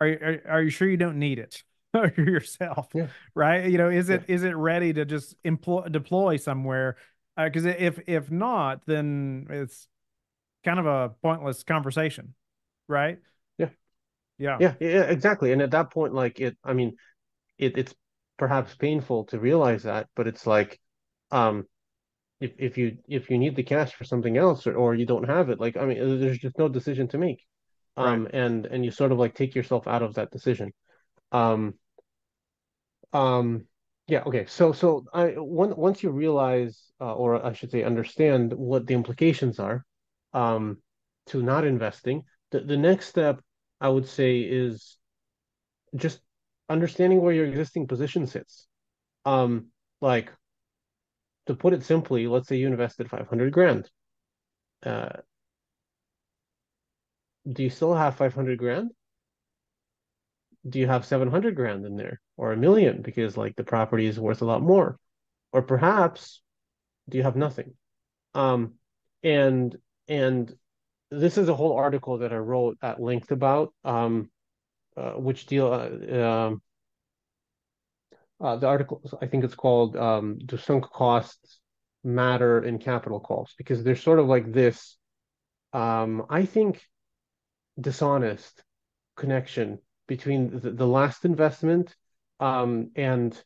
are, 0.00 0.08
are, 0.08 0.42
are 0.48 0.62
you 0.62 0.70
sure 0.70 0.88
you 0.88 0.96
don't 0.96 1.18
need 1.18 1.38
it? 1.38 1.62
yourself 2.18 2.88
yeah. 2.94 3.06
right 3.34 3.70
you 3.70 3.78
know 3.78 3.88
is 3.88 4.10
it 4.10 4.22
yeah. 4.28 4.34
is 4.34 4.42
it 4.42 4.54
ready 4.54 4.92
to 4.92 5.06
just 5.06 5.34
employ 5.42 5.88
deploy 5.88 6.36
somewhere 6.36 6.96
because 7.34 7.64
uh, 7.64 7.74
if 7.78 7.98
if 8.06 8.30
not 8.30 8.82
then 8.84 9.46
it's 9.48 9.88
kind 10.68 10.78
of 10.78 10.86
a 10.86 11.08
pointless 11.22 11.62
conversation 11.62 12.34
right? 12.88 13.18
Yeah. 13.56 13.70
Yeah. 14.38 14.56
Yeah 14.60 14.74
yeah 14.80 15.02
exactly. 15.02 15.52
And 15.52 15.62
at 15.62 15.70
that 15.70 15.90
point 15.90 16.12
like 16.12 16.40
it 16.40 16.56
i 16.64 16.72
mean 16.72 16.96
it, 17.58 17.78
it's 17.78 17.94
perhaps 18.36 18.74
painful 18.74 19.24
to 19.26 19.40
realize 19.40 19.82
that 19.84 20.08
but 20.14 20.26
it's 20.26 20.46
like 20.46 20.78
um 21.30 21.64
if 22.40 22.52
if 22.58 22.78
you 22.78 22.98
if 23.08 23.30
you 23.30 23.38
need 23.38 23.56
the 23.56 23.62
cash 23.62 23.94
for 23.94 24.04
something 24.04 24.36
else 24.36 24.66
or, 24.66 24.74
or 24.74 24.94
you 24.94 25.06
don't 25.06 25.28
have 25.28 25.50
it 25.50 25.58
like 25.58 25.76
i 25.76 25.84
mean 25.84 26.20
there's 26.20 26.38
just 26.38 26.58
no 26.58 26.68
decision 26.68 27.08
to 27.08 27.18
make. 27.18 27.40
Um 27.96 28.24
right. 28.24 28.34
and 28.34 28.66
and 28.66 28.84
you 28.84 28.90
sort 28.90 29.12
of 29.12 29.18
like 29.18 29.34
take 29.34 29.54
yourself 29.54 29.88
out 29.88 30.02
of 30.02 30.14
that 30.14 30.30
decision. 30.30 30.72
Um, 31.32 31.74
um, 33.12 33.64
yeah, 34.06 34.22
okay. 34.26 34.46
So, 34.46 34.72
so 34.72 35.04
I 35.12 35.26
one, 35.36 35.76
once 35.76 36.02
you 36.02 36.10
realize, 36.10 36.80
uh, 37.00 37.14
or 37.14 37.44
I 37.44 37.52
should 37.52 37.70
say, 37.70 37.82
understand 37.82 38.52
what 38.54 38.86
the 38.86 38.94
implications 38.94 39.58
are, 39.58 39.84
um, 40.38 40.78
to 41.26 41.42
not 41.42 41.64
investing, 41.64 42.22
the, 42.50 42.60
the 42.60 42.76
next 42.76 43.06
step 43.06 43.40
I 43.80 43.88
would 43.88 44.06
say 44.06 44.40
is 44.40 44.96
just 45.96 46.20
understanding 46.68 47.20
where 47.20 47.34
your 47.34 47.46
existing 47.46 47.86
position 47.86 48.26
sits. 48.26 48.66
Um, 49.24 49.66
like 50.00 50.32
to 51.46 51.54
put 51.54 51.72
it 51.72 51.82
simply, 51.82 52.26
let's 52.26 52.48
say 52.48 52.56
you 52.56 52.66
invested 52.66 53.10
500 53.10 53.52
grand. 53.52 53.90
Uh, 54.84 55.20
do 57.50 57.62
you 57.62 57.70
still 57.70 57.94
have 57.94 58.16
500 58.16 58.58
grand? 58.58 58.90
do 60.68 60.78
you 60.78 60.86
have 60.86 61.04
700 61.04 61.54
grand 61.54 61.86
in 61.86 61.96
there 61.96 62.20
or 62.36 62.52
a 62.52 62.56
million 62.56 63.02
because 63.02 63.36
like 63.36 63.54
the 63.56 63.64
property 63.64 64.06
is 64.06 64.18
worth 64.18 64.42
a 64.42 64.44
lot 64.44 64.62
more 64.62 64.98
or 65.52 65.62
perhaps 65.62 66.42
do 67.08 67.16
you 67.16 67.22
have 67.22 67.36
nothing 67.36 67.74
um 68.34 68.74
and 69.22 69.76
and 70.08 70.52
this 71.10 71.38
is 71.38 71.48
a 71.48 71.54
whole 71.54 71.76
article 71.76 72.18
that 72.18 72.32
i 72.32 72.36
wrote 72.36 72.76
at 72.82 73.00
length 73.00 73.30
about 73.30 73.72
um 73.84 74.30
uh, 74.96 75.12
which 75.12 75.46
deal 75.46 75.72
uh, 75.72 76.18
um 76.22 76.62
uh, 78.40 78.56
the 78.56 78.66
article 78.66 79.02
i 79.22 79.26
think 79.26 79.44
it's 79.44 79.54
called 79.54 79.96
um 79.96 80.38
do 80.44 80.56
sunk 80.56 80.84
costs 80.90 81.60
matter 82.04 82.62
in 82.62 82.78
capital 82.78 83.18
calls? 83.18 83.52
Because 83.58 83.82
there's 83.82 84.02
sort 84.02 84.20
of 84.20 84.26
like 84.26 84.52
this 84.52 84.96
um 85.72 86.24
i 86.30 86.44
think 86.44 86.80
dishonest 87.78 88.62
connection 89.16 89.78
between 90.06 90.58
the, 90.60 90.70
the 90.70 90.86
last 90.86 91.24
investment 91.24 91.94
um, 92.40 92.90
and 92.96 93.40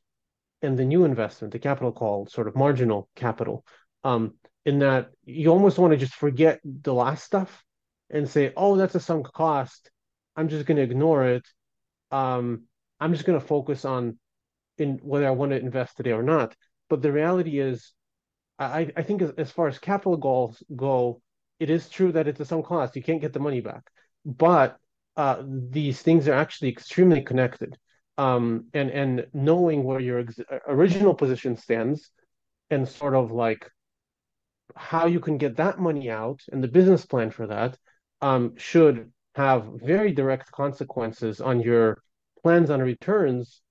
and 0.62 0.78
the 0.78 0.84
new 0.84 1.04
investment, 1.04 1.52
the 1.52 1.58
capital 1.58 1.90
call, 1.90 2.26
sort 2.26 2.46
of 2.46 2.54
marginal 2.54 3.08
capital, 3.16 3.64
um, 4.04 4.34
in 4.64 4.78
that 4.80 5.10
you 5.24 5.50
almost 5.50 5.78
want 5.78 5.92
to 5.92 5.96
just 5.96 6.14
forget 6.14 6.60
the 6.64 6.94
last 6.94 7.24
stuff 7.24 7.64
and 8.10 8.28
say, 8.28 8.52
oh, 8.56 8.76
that's 8.76 8.94
a 8.94 9.00
sunk 9.00 9.32
cost. 9.32 9.90
I'm 10.36 10.48
just 10.48 10.66
going 10.66 10.76
to 10.76 10.82
ignore 10.82 11.24
it. 11.26 11.46
Um, 12.10 12.64
I'm 13.00 13.12
just 13.12 13.24
going 13.24 13.40
to 13.40 13.46
focus 13.46 13.84
on 13.84 14.18
in 14.78 14.98
whether 15.02 15.26
I 15.26 15.30
want 15.30 15.52
to 15.52 15.58
invest 15.58 15.96
today 15.96 16.12
or 16.12 16.22
not. 16.22 16.54
But 16.88 17.02
the 17.02 17.12
reality 17.12 17.58
is, 17.58 17.92
I, 18.58 18.92
I 18.96 19.02
think 19.02 19.22
as, 19.22 19.30
as 19.38 19.50
far 19.50 19.68
as 19.68 19.78
capital 19.78 20.18
calls 20.18 20.62
go, 20.74 21.20
it 21.58 21.70
is 21.70 21.88
true 21.88 22.12
that 22.12 22.28
it's 22.28 22.40
a 22.40 22.44
sunk 22.44 22.66
cost. 22.66 22.94
You 22.96 23.02
can't 23.02 23.20
get 23.20 23.32
the 23.32 23.40
money 23.40 23.60
back. 23.60 23.82
But 24.24 24.76
uh, 25.16 25.42
these 25.46 26.00
things 26.00 26.28
are 26.28 26.34
actually 26.34 26.70
extremely 26.70 27.22
connected. 27.22 27.76
Um, 28.18 28.66
and 28.74 28.90
and 28.90 29.26
knowing 29.32 29.84
where 29.84 30.00
your 30.00 30.20
ex- 30.20 30.38
original 30.68 31.14
position 31.14 31.56
stands, 31.56 32.10
and 32.70 32.86
sort 32.88 33.14
of 33.14 33.32
like 33.32 33.70
how 34.76 35.06
you 35.06 35.20
can 35.20 35.38
get 35.38 35.56
that 35.56 35.78
money 35.78 36.10
out 36.10 36.40
and 36.50 36.62
the 36.62 36.68
business 36.68 37.06
plan 37.06 37.30
for 37.30 37.46
that 37.46 37.76
um, 38.20 38.54
should 38.56 39.10
have 39.34 39.66
very 39.76 40.12
direct 40.12 40.50
consequences 40.52 41.40
on 41.40 41.60
your 41.60 42.02
plans 42.42 42.70
on 42.70 42.80
returns 42.80 43.62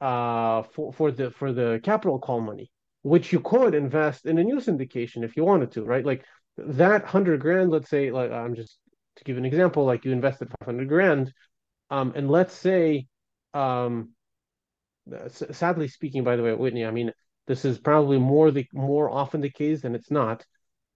uh, 0.00 0.62
for 0.62 0.92
for 0.92 1.10
the 1.10 1.30
for 1.30 1.52
the 1.52 1.80
capital 1.82 2.18
call 2.18 2.40
money, 2.40 2.70
which 3.02 3.32
you 3.32 3.40
could 3.40 3.74
invest 3.74 4.26
in 4.26 4.38
a 4.38 4.44
new 4.44 4.56
syndication 4.56 5.24
if 5.24 5.36
you 5.36 5.44
wanted 5.44 5.72
to, 5.72 5.84
right? 5.84 6.04
Like 6.04 6.24
that 6.56 7.04
hundred 7.04 7.40
grand, 7.40 7.70
let's 7.70 7.90
say, 7.90 8.10
like 8.10 8.30
I'm 8.30 8.54
just 8.54 8.78
to 9.16 9.24
give 9.24 9.36
an 9.36 9.44
example, 9.44 9.84
like 9.84 10.04
you 10.04 10.12
invested 10.12 10.48
500 10.60 10.88
grand, 10.88 11.32
um, 11.90 12.12
and 12.14 12.30
let's 12.30 12.54
say, 12.54 13.06
um, 13.54 14.10
sadly 15.30 15.88
speaking, 15.88 16.22
by 16.22 16.36
the 16.36 16.42
way, 16.42 16.54
Whitney, 16.54 16.84
I 16.84 16.90
mean, 16.90 17.12
this 17.48 17.64
is 17.64 17.78
probably 17.78 18.18
more 18.18 18.50
the 18.50 18.66
more 18.72 19.10
often 19.10 19.40
the 19.40 19.50
case 19.50 19.80
than 19.80 19.94
it's 19.94 20.10
not. 20.10 20.44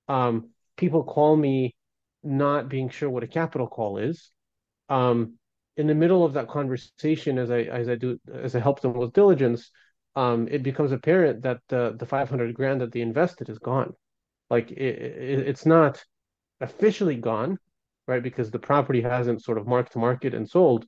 Um, 0.07 0.51
people 0.77 1.03
call 1.03 1.35
me 1.35 1.75
not 2.23 2.69
being 2.69 2.91
sure 2.91 3.11
what 3.11 3.25
a 3.25 3.27
capital 3.27 3.67
call 3.67 3.99
is. 3.99 4.31
Um, 4.89 5.39
in 5.77 5.87
the 5.87 5.95
middle 5.95 6.25
of 6.25 6.35
that 6.35 6.49
conversation, 6.49 7.39
as 7.39 7.51
I 7.51 7.63
as 7.63 7.89
I 7.89 7.95
do 7.95 8.21
as 8.33 8.55
I 8.55 8.61
help 8.61 8.81
them 8.81 8.93
with 8.93 9.15
diligence, 9.15 9.71
um, 10.15 10.47
it 10.51 10.63
becomes 10.63 10.93
apparent 10.93 11.43
that 11.43 11.61
the 11.69 11.97
the 11.99 12.07
500 12.07 12.55
grand 12.55 12.83
that 12.83 12.93
they 12.93 13.01
invested 13.01 13.49
is 13.49 13.59
gone. 13.59 13.95
Like 14.51 14.71
it, 14.71 14.77
it, 14.77 15.49
it's 15.49 15.65
not 15.65 16.05
officially 16.61 17.17
gone, 17.17 17.59
right? 18.07 18.23
Because 18.23 18.51
the 18.51 18.59
property 18.59 19.01
hasn't 19.01 19.43
sort 19.43 19.57
of 19.57 19.67
marked 19.67 19.93
to 19.93 19.99
market 19.99 20.35
and 20.35 20.49
sold. 20.49 20.85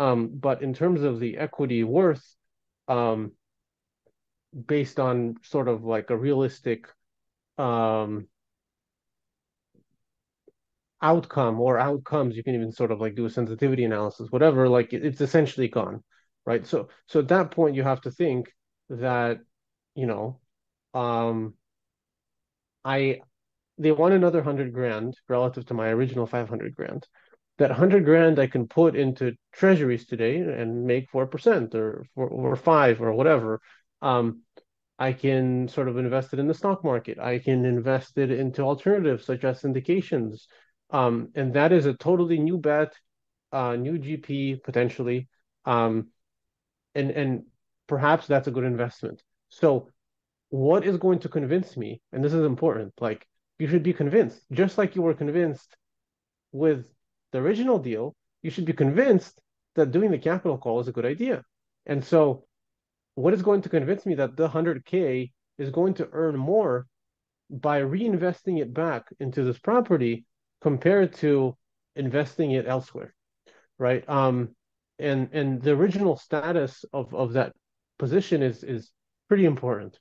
Um, 0.00 0.30
but 0.34 0.60
in 0.60 0.74
terms 0.74 1.02
of 1.02 1.20
the 1.20 1.36
equity 1.38 1.84
worth, 1.84 2.24
um, 2.88 3.30
based 4.66 5.00
on 5.00 5.36
sort 5.42 5.68
of 5.68 5.84
like 5.84 6.10
a 6.10 6.16
realistic 6.16 6.86
um, 7.58 8.28
outcome 11.02 11.60
or 11.60 11.78
outcomes, 11.78 12.36
you 12.36 12.42
can 12.42 12.54
even 12.54 12.72
sort 12.72 12.90
of 12.90 13.00
like 13.00 13.14
do 13.14 13.26
a 13.26 13.30
sensitivity 13.30 13.84
analysis, 13.84 14.30
whatever. 14.30 14.68
Like 14.68 14.92
it's 14.92 15.20
essentially 15.20 15.68
gone, 15.68 16.02
right? 16.46 16.66
So 16.66 16.88
so 17.06 17.20
at 17.20 17.28
that 17.28 17.50
point, 17.50 17.76
you 17.76 17.82
have 17.82 18.00
to 18.02 18.10
think 18.10 18.52
that 18.88 19.40
you 19.94 20.06
know, 20.06 20.40
um, 20.94 21.54
I 22.84 23.20
they 23.78 23.92
want 23.92 24.14
another 24.14 24.42
hundred 24.42 24.72
grand 24.74 25.16
relative 25.28 25.66
to 25.66 25.74
my 25.74 25.88
original 25.90 26.26
500 26.26 26.74
grand. 26.76 27.06
That 27.58 27.70
100 27.70 28.04
grand 28.04 28.38
I 28.38 28.48
can 28.48 28.68
put 28.68 28.96
into 28.96 29.36
treasuries 29.52 30.06
today 30.06 30.38
and 30.38 30.86
make 30.86 31.10
4% 31.10 31.74
or, 31.74 32.06
4 32.14 32.28
or 32.28 32.56
5 32.56 33.02
or 33.02 33.12
whatever. 33.14 33.60
Um, 34.02 34.42
I 34.98 35.12
can 35.12 35.68
sort 35.68 35.88
of 35.88 35.96
invest 35.96 36.32
it 36.32 36.38
in 36.38 36.46
the 36.46 36.54
stock 36.54 36.84
market. 36.84 37.18
I 37.18 37.38
can 37.38 37.64
invest 37.64 38.16
it 38.16 38.30
into 38.30 38.62
alternatives 38.62 39.24
such 39.24 39.44
as 39.44 39.62
syndications. 39.62 40.42
Um, 40.90 41.30
and 41.34 41.54
that 41.54 41.72
is 41.72 41.86
a 41.86 41.94
totally 41.94 42.38
new 42.38 42.58
bet, 42.58 42.94
uh, 43.52 43.76
new 43.76 43.98
GP 43.98 44.62
potentially. 44.62 45.28
Um, 45.64 46.08
and, 46.94 47.10
and 47.10 47.42
perhaps 47.88 48.26
that's 48.26 48.46
a 48.46 48.52
good 48.52 48.64
investment. 48.64 49.22
So 49.48 49.88
what 50.50 50.86
is 50.86 50.96
going 50.96 51.18
to 51.20 51.28
convince 51.28 51.76
me, 51.76 52.00
and 52.12 52.24
this 52.24 52.32
is 52.32 52.44
important, 52.44 52.92
like 53.00 53.26
you 53.58 53.66
should 53.66 53.82
be 53.82 53.92
convinced, 53.92 54.40
just 54.52 54.78
like 54.78 54.94
you 54.94 55.02
were 55.02 55.14
convinced 55.14 55.76
with 56.52 56.86
the 57.32 57.38
original 57.38 57.78
deal, 57.78 58.14
you 58.42 58.50
should 58.50 58.64
be 58.64 58.72
convinced 58.72 59.40
that 59.74 59.90
doing 59.90 60.12
the 60.12 60.18
capital 60.18 60.58
call 60.58 60.78
is 60.80 60.88
a 60.88 60.92
good 60.92 61.06
idea. 61.06 61.42
And 61.86 62.04
so, 62.04 62.44
what 63.14 63.34
is 63.34 63.42
going 63.42 63.62
to 63.62 63.68
convince 63.68 64.06
me 64.06 64.14
that 64.16 64.36
the 64.36 64.48
100K 64.48 65.30
is 65.58 65.70
going 65.70 65.94
to 65.94 66.08
earn 66.12 66.36
more 66.36 66.86
by 67.50 67.80
reinvesting 67.80 68.60
it 68.60 68.74
back 68.74 69.04
into 69.20 69.44
this 69.44 69.58
property 69.58 70.24
compared 70.60 71.14
to 71.14 71.56
investing 71.96 72.52
it 72.52 72.66
elsewhere? 72.66 73.14
Right. 73.78 74.08
Um, 74.08 74.54
and 74.98 75.28
and 75.32 75.60
the 75.60 75.72
original 75.72 76.16
status 76.16 76.84
of, 76.92 77.14
of 77.14 77.32
that 77.32 77.52
position 77.98 78.42
is 78.42 78.62
is 78.62 78.90
pretty 79.28 79.44
important 79.44 79.98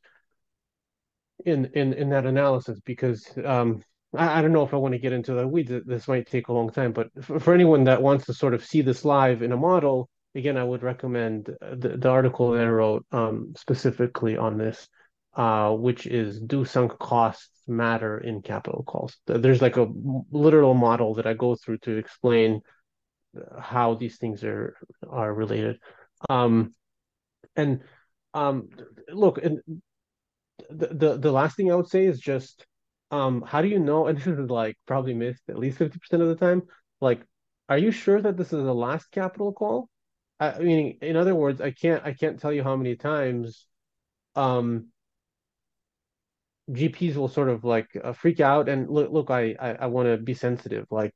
in 1.45 1.65
in 1.73 1.93
in 1.93 2.09
that 2.09 2.25
analysis 2.25 2.79
because 2.85 3.27
um, 3.43 3.83
I, 4.15 4.39
I, 4.39 4.41
don't 4.41 4.51
know 4.51 4.63
if 4.63 4.73
I 4.73 4.77
want 4.77 4.93
to 4.93 4.99
get 4.99 5.13
into 5.13 5.33
the 5.33 5.47
weeds. 5.47 5.71
This 5.85 6.07
might 6.07 6.27
take 6.27 6.47
a 6.47 6.53
long 6.53 6.69
time, 6.69 6.93
but 6.93 7.09
for, 7.21 7.39
for, 7.39 7.53
anyone 7.53 7.83
that 7.85 8.01
wants 8.01 8.25
to 8.27 8.33
sort 8.33 8.53
of 8.53 8.63
see 8.63 8.81
this 8.81 9.03
live 9.03 9.41
in 9.41 9.51
a 9.51 9.57
model, 9.57 10.09
again, 10.35 10.57
I 10.57 10.63
would 10.63 10.83
recommend 10.83 11.45
the, 11.61 11.97
the 11.97 12.09
article 12.09 12.51
that 12.51 12.63
I 12.63 12.69
wrote 12.69 13.05
um, 13.11 13.53
specifically 13.57 14.37
on 14.37 14.57
this. 14.57 14.87
uh, 15.35 15.71
which 15.73 16.07
is 16.07 16.39
do 16.41 16.65
sunk 16.65 16.97
costs 16.99 17.49
matter 17.67 18.19
in 18.19 18.41
capital 18.41 18.83
calls? 18.87 19.17
There's 19.27 19.61
like 19.61 19.77
a 19.77 19.87
literal 20.31 20.75
model 20.75 21.15
that 21.15 21.27
I 21.27 21.33
go 21.35 21.55
through 21.55 21.79
to 21.79 21.97
explain 21.97 22.61
how 23.59 23.95
these 23.95 24.17
things 24.17 24.43
are 24.43 24.75
are 25.09 25.33
related. 25.33 25.79
Um, 26.29 26.73
and 27.55 27.81
um, 28.33 28.69
look, 29.13 29.39
and 29.43 29.61
the, 30.69 30.87
the 30.87 31.17
the 31.17 31.31
last 31.31 31.55
thing 31.55 31.71
I 31.71 31.75
would 31.75 31.89
say 31.89 32.05
is 32.05 32.19
just 32.19 32.65
um, 33.11 33.43
how 33.45 33.61
do 33.61 33.67
you 33.67 33.79
know? 33.79 34.07
And 34.07 34.17
this 34.17 34.27
is 34.27 34.49
like 34.49 34.77
probably 34.87 35.13
missed 35.13 35.43
at 35.49 35.57
least 35.59 35.77
50% 35.79 36.21
of 36.21 36.29
the 36.29 36.35
time. 36.35 36.63
Like, 37.01 37.21
are 37.69 37.77
you 37.77 37.91
sure 37.91 38.21
that 38.21 38.37
this 38.37 38.47
is 38.53 38.63
the 38.63 38.73
last 38.75 39.11
capital 39.11 39.53
call? 39.53 39.89
I 40.49 40.59
mean, 40.59 40.97
in 41.01 41.15
other 41.15 41.35
words, 41.35 41.61
I 41.61 41.71
can't 41.71 42.03
I 42.03 42.13
can't 42.13 42.39
tell 42.39 42.53
you 42.53 42.63
how 42.63 42.75
many 42.75 42.95
times 42.95 43.67
um 44.35 44.87
GPs 46.71 47.15
will 47.15 47.27
sort 47.27 47.49
of 47.49 47.63
like 47.63 47.89
uh, 48.01 48.13
freak 48.13 48.39
out 48.39 48.69
and 48.69 48.89
look 48.89 49.11
look 49.11 49.29
I 49.29 49.55
I, 49.59 49.69
I 49.73 49.85
want 49.87 50.07
to 50.07 50.17
be 50.17 50.33
sensitive. 50.33 50.87
Like 50.91 51.13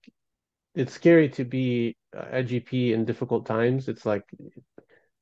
it's 0.75 0.93
scary 0.93 1.29
to 1.31 1.45
be 1.45 1.97
a 2.13 2.43
GP 2.43 2.93
in 2.93 3.05
difficult 3.05 3.45
times. 3.45 3.87
It's 3.89 4.05
like 4.05 4.25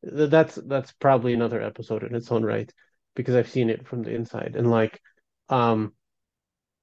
that's 0.04 0.56
that's 0.56 0.92
probably 0.94 1.34
another 1.34 1.62
episode 1.62 2.04
in 2.04 2.16
its 2.16 2.32
own 2.32 2.44
right 2.44 2.72
because 3.16 3.36
I've 3.36 3.50
seen 3.50 3.70
it 3.70 3.88
from 3.88 4.04
the 4.04 4.12
inside 4.14 4.56
and 4.56 4.70
like 4.70 5.02
um 5.50 5.94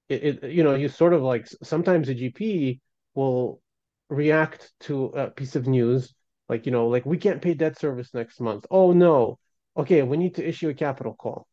it, 0.09 0.43
it 0.45 0.53
you 0.53 0.63
know 0.65 0.75
you 0.75 0.89
sort 0.89 1.13
of 1.15 1.23
like 1.23 1.47
sometimes 1.63 2.09
a 2.09 2.15
GP 2.15 2.81
will 3.15 3.61
react 4.09 4.73
to 4.81 5.07
a 5.07 5.31
piece 5.31 5.57
of 5.57 5.67
news 5.67 6.15
like 6.53 6.67
you 6.67 6.73
know 6.73 6.87
like 6.89 7.07
we 7.07 7.17
can't 7.17 7.41
pay 7.41 7.55
debt 7.55 7.79
service 7.79 8.11
next 8.13 8.41
month. 8.41 8.67
Oh 8.71 8.93
no. 8.93 9.39
Okay 9.77 10.03
we 10.03 10.17
need 10.19 10.35
to 10.37 10.47
issue 10.47 10.69
a 10.69 10.75
capital 10.75 11.15
call. 11.15 11.47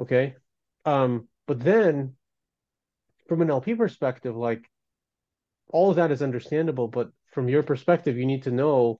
Okay? 0.00 0.34
Um 0.86 1.28
but 1.46 1.60
then 1.60 2.14
from 3.28 3.42
an 3.42 3.50
LP 3.50 3.74
perspective 3.74 4.34
like 4.34 4.64
all 5.68 5.90
of 5.90 5.96
that 5.96 6.10
is 6.10 6.22
understandable 6.22 6.88
but 6.88 7.10
from 7.34 7.48
your 7.48 7.62
perspective 7.62 8.16
you 8.16 8.24
need 8.24 8.44
to 8.44 8.50
know 8.50 8.98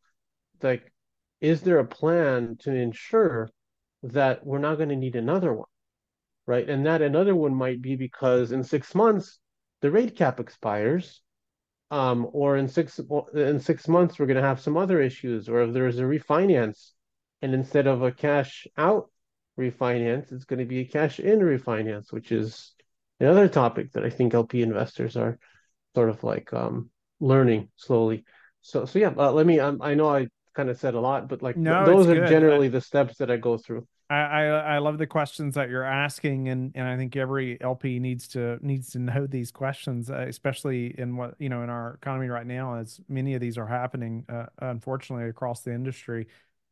like 0.63 0.93
is 1.41 1.63
there 1.63 1.79
a 1.79 1.93
plan 2.01 2.57
to 2.61 2.71
ensure 2.75 3.49
that 4.03 4.45
we're 4.45 4.67
not 4.67 4.77
going 4.77 4.89
to 4.91 4.97
need 5.05 5.17
another 5.17 5.53
one 5.55 5.73
right? 6.47 6.69
And 6.69 6.87
that 6.87 7.03
another 7.03 7.35
one 7.35 7.55
might 7.55 7.81
be 7.83 7.97
because 7.97 8.53
in 8.53 8.63
six 8.63 8.95
months 8.95 9.39
the 9.81 9.91
rate 9.91 10.17
cap 10.17 10.39
expires 10.39 11.23
um, 11.91 12.29
or 12.33 12.57
in 12.57 12.69
six 12.69 13.01
in 13.35 13.61
six 13.61 13.89
months 13.89 14.19
we're 14.19 14.27
going 14.27 14.37
to 14.37 14.43
have 14.43 14.61
some 14.61 14.77
other 14.77 15.01
issues, 15.01 15.49
or 15.49 15.63
if 15.63 15.73
there's 15.73 15.99
a 15.99 16.03
refinance, 16.03 16.93
and 17.43 17.55
instead 17.55 17.87
of 17.87 18.03
a 18.03 18.13
cash 18.13 18.67
out 18.77 19.11
refinance, 19.59 20.33
it's 20.33 20.45
going 20.45 20.59
to 20.59 20.65
be 20.65 20.81
a 20.81 20.85
cash 20.85 21.21
in 21.21 21.41
refinance, 21.41 22.13
which 22.13 22.33
is 22.33 22.75
another 23.21 23.49
topic 23.49 23.93
that 23.93 24.05
I 24.05 24.11
think 24.11 24.35
LP 24.35 24.63
investors 24.63 25.17
are 25.17 25.39
sort 25.95 26.11
of 26.11 26.23
like 26.25 26.53
um, 26.53 26.91
learning 27.21 27.69
slowly. 27.77 28.25
So 28.63 28.85
so 28.85 28.99
yeah, 28.99 29.13
uh, 29.17 29.33
let 29.33 29.47
me. 29.47 29.61
Um, 29.61 29.81
I 29.81 29.95
know 29.95 30.09
I 30.09 30.29
kind 30.55 30.69
of 30.71 30.79
said 30.79 30.95
a 30.95 31.01
lot, 31.01 31.29
but 31.29 31.43
like 31.43 31.57
no, 31.57 31.85
th- 31.85 31.97
those 31.97 32.09
are 32.09 32.15
good. 32.15 32.29
generally 32.29 32.69
the 32.69 32.81
steps 32.81 33.19
that 33.19 33.31
I 33.31 33.37
go 33.37 33.59
through. 33.59 33.87
I, 34.09 34.47
I, 34.47 34.79
love 34.79 34.99
the 34.99 35.07
questions 35.07 35.55
that 35.55 35.69
you're 35.69 35.83
asking, 35.83 36.49
and 36.49 36.71
and 36.77 36.87
I 36.87 36.97
think 36.97 37.17
every 37.17 37.61
LP 37.61 37.99
needs 37.99 38.29
to 38.29 38.59
needs 38.65 38.91
to 38.91 39.01
know 39.01 39.27
these 39.27 39.51
questions, 39.51 40.11
uh, 40.11 40.27
especially 40.29 40.95
in 40.97 41.17
what 41.17 41.35
you 41.41 41.49
know 41.49 41.63
in 41.63 41.71
our 41.71 41.95
economy 41.95 42.29
right 42.29 42.47
now, 42.47 42.77
as 42.77 43.01
many 43.09 43.35
of 43.35 43.41
these 43.41 43.59
are 43.59 43.67
happening, 43.67 44.25
uh, 44.29 44.47
unfortunately, 44.61 45.29
across 45.29 45.63
the 45.63 45.75
industry. 45.75 46.29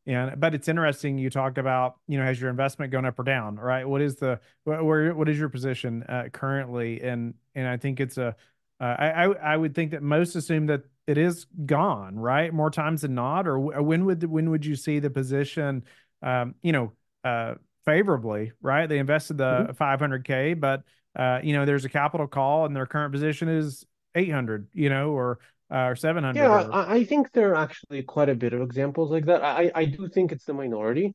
And 0.07 0.39
but 0.39 0.55
it's 0.55 0.69
interesting 0.69 1.19
you 1.19 1.29
talked 1.29 1.59
about 1.59 1.97
you 2.07 2.19
know 2.19 2.25
has 2.25 2.41
your 2.41 2.51
investment 2.51 2.93
gone 2.93 3.05
up 3.05 3.19
or 3.19 3.25
down, 3.25 3.57
right? 3.57 3.89
What 3.89 4.01
is 4.01 4.15
the 4.17 4.39
where 4.63 5.13
what 5.13 5.29
is 5.29 5.37
your 5.37 5.49
position 5.49 6.05
uh, 6.05 6.29
currently? 6.33 7.03
And 7.03 7.35
and 7.57 7.67
I 7.67 7.79
think 7.79 7.99
it's 7.99 8.17
a 8.17 8.37
uh, 8.81 8.85
I, 8.85 9.11
I 9.11 9.25
I 9.25 9.57
would 9.57 9.75
think 9.75 9.91
that 9.91 10.05
most 10.05 10.37
assume 10.37 10.67
that 10.67 10.83
it 11.09 11.19
is 11.19 11.47
gone, 11.67 12.17
right? 12.17 12.53
More 12.55 12.71
times 12.71 13.03
than 13.03 13.17
not, 13.17 13.49
or 13.49 13.59
when 13.59 14.05
would 14.05 14.23
when 14.23 14.51
would 14.51 14.65
you 14.65 14.77
see 14.77 15.01
the 15.01 15.11
position, 15.11 15.85
um, 16.23 16.55
you 16.63 16.73
know, 16.73 16.93
uh, 17.25 17.55
favorably, 17.85 18.53
right? 18.61 18.87
They 18.89 18.99
invested 18.99 19.39
the 19.39 19.75
mm-hmm. 19.79 20.05
500k, 20.05 20.61
but 20.61 20.83
uh, 21.17 21.41
you 21.43 21.55
know, 21.55 21.65
there's 21.65 21.85
a 21.85 21.89
capital 21.89 22.27
call, 22.27 22.67
and 22.67 22.75
their 22.75 22.87
current 22.87 23.13
position 23.13 23.49
is 23.49 23.85
800, 24.15 24.69
you 24.73 24.89
know, 24.89 25.11
or 25.11 25.39
uh, 25.73 25.89
or 25.89 25.97
700. 25.97 26.39
Yeah, 26.39 26.49
or... 26.49 26.75
I, 26.75 26.95
I 26.97 27.05
think 27.05 27.33
there 27.33 27.53
are 27.53 27.57
actually 27.57 28.03
quite 28.03 28.29
a 28.29 28.35
bit 28.35 28.53
of 28.53 28.61
examples 28.63 29.11
like 29.11 29.27
that. 29.27 29.43
I 29.43 29.71
I 29.75 29.85
do 29.85 30.09
think 30.09 30.33
it's 30.33 30.45
the 30.45 30.55
minority, 30.55 31.15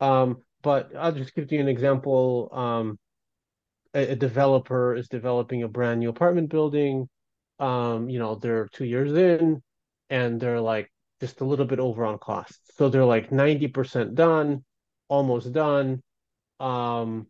um, 0.00 0.42
but 0.62 0.90
I'll 0.96 1.12
just 1.12 1.34
give 1.34 1.50
you 1.52 1.60
an 1.60 1.68
example. 1.68 2.50
Um, 2.52 2.98
a, 3.94 4.12
a 4.12 4.16
developer 4.16 4.94
is 4.94 5.08
developing 5.08 5.62
a 5.62 5.68
brand 5.68 6.00
new 6.00 6.10
apartment 6.10 6.50
building 6.50 7.08
um, 7.58 8.08
you 8.08 8.18
know, 8.18 8.36
they're 8.36 8.68
two 8.68 8.84
years 8.84 9.12
in 9.14 9.62
and 10.10 10.40
they're 10.40 10.60
like 10.60 10.92
just 11.20 11.40
a 11.40 11.44
little 11.44 11.66
bit 11.66 11.80
over 11.80 12.04
on 12.04 12.18
costs. 12.18 12.58
So 12.76 12.88
they're 12.88 13.04
like 13.04 13.30
90% 13.30 14.14
done, 14.14 14.64
almost 15.08 15.52
done. 15.52 16.02
Um, 16.60 17.26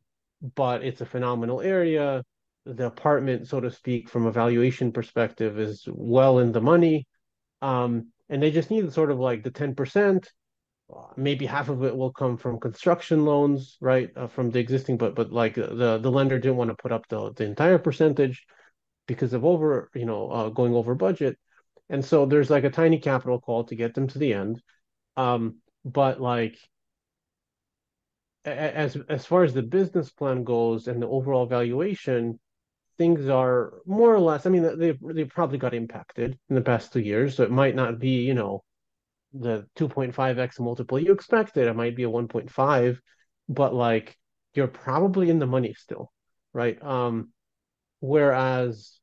but 0.54 0.84
it's 0.84 1.00
a 1.00 1.06
phenomenal 1.06 1.60
area. 1.60 2.22
The 2.64 2.86
apartment, 2.86 3.48
so 3.48 3.60
to 3.60 3.70
speak, 3.70 4.08
from 4.08 4.26
a 4.26 4.32
valuation 4.32 4.92
perspective, 4.92 5.58
is 5.58 5.84
well 5.90 6.38
in 6.38 6.52
the 6.52 6.60
money. 6.60 7.06
Um, 7.62 8.08
and 8.28 8.42
they 8.42 8.50
just 8.50 8.70
need 8.70 8.92
sort 8.92 9.10
of 9.10 9.18
like 9.18 9.42
the 9.42 9.50
10%. 9.50 10.28
Maybe 11.16 11.44
half 11.44 11.68
of 11.68 11.84
it 11.84 11.96
will 11.96 12.12
come 12.12 12.38
from 12.38 12.60
construction 12.60 13.24
loans, 13.24 13.76
right? 13.80 14.10
Uh, 14.16 14.26
from 14.26 14.50
the 14.50 14.58
existing, 14.58 14.96
but 14.96 15.14
but 15.14 15.30
like 15.30 15.54
the 15.54 15.98
the 15.98 16.10
lender 16.10 16.38
didn't 16.38 16.56
want 16.56 16.70
to 16.70 16.76
put 16.76 16.92
up 16.92 17.06
the 17.08 17.32
the 17.34 17.44
entire 17.44 17.78
percentage 17.78 18.46
because 19.06 19.34
of 19.34 19.44
over, 19.44 19.90
you 19.94 20.06
know, 20.06 20.30
uh, 20.30 20.48
going 20.48 20.74
over 20.74 20.94
budget. 20.94 21.36
And 21.90 22.04
so 22.04 22.26
there's 22.26 22.50
like 22.50 22.64
a 22.64 22.70
tiny 22.70 22.98
capital 22.98 23.40
call 23.40 23.64
to 23.64 23.74
get 23.74 23.94
them 23.94 24.06
to 24.08 24.18
the 24.18 24.32
end. 24.32 24.62
Um, 25.16 25.56
but 25.84 26.20
like 26.20 26.56
as 28.48 28.96
as 29.08 29.26
far 29.26 29.44
as 29.44 29.54
the 29.54 29.62
business 29.62 30.10
plan 30.10 30.44
goes 30.44 30.88
and 30.88 31.02
the 31.02 31.08
overall 31.08 31.46
valuation, 31.46 32.38
things 32.98 33.28
are 33.28 33.74
more 33.86 34.14
or 34.14 34.20
less. 34.20 34.46
I 34.46 34.50
mean, 34.50 34.78
they 34.78 34.98
they 35.12 35.24
probably 35.24 35.58
got 35.58 35.74
impacted 35.74 36.38
in 36.48 36.54
the 36.54 36.62
past 36.62 36.92
two 36.92 37.00
years, 37.00 37.36
so 37.36 37.44
it 37.44 37.50
might 37.50 37.74
not 37.74 37.98
be 37.98 38.22
you 38.22 38.34
know 38.34 38.64
the 39.32 39.66
2.5x 39.76 40.60
multiple 40.60 40.98
you 40.98 41.12
expected. 41.12 41.68
It 41.68 41.76
might 41.76 41.96
be 41.96 42.04
a 42.04 42.10
1.5, 42.10 43.00
but 43.48 43.74
like 43.74 44.16
you're 44.54 44.68
probably 44.68 45.30
in 45.30 45.38
the 45.38 45.46
money 45.46 45.74
still, 45.74 46.12
right? 46.52 46.82
Um, 46.82 47.32
whereas 48.00 48.98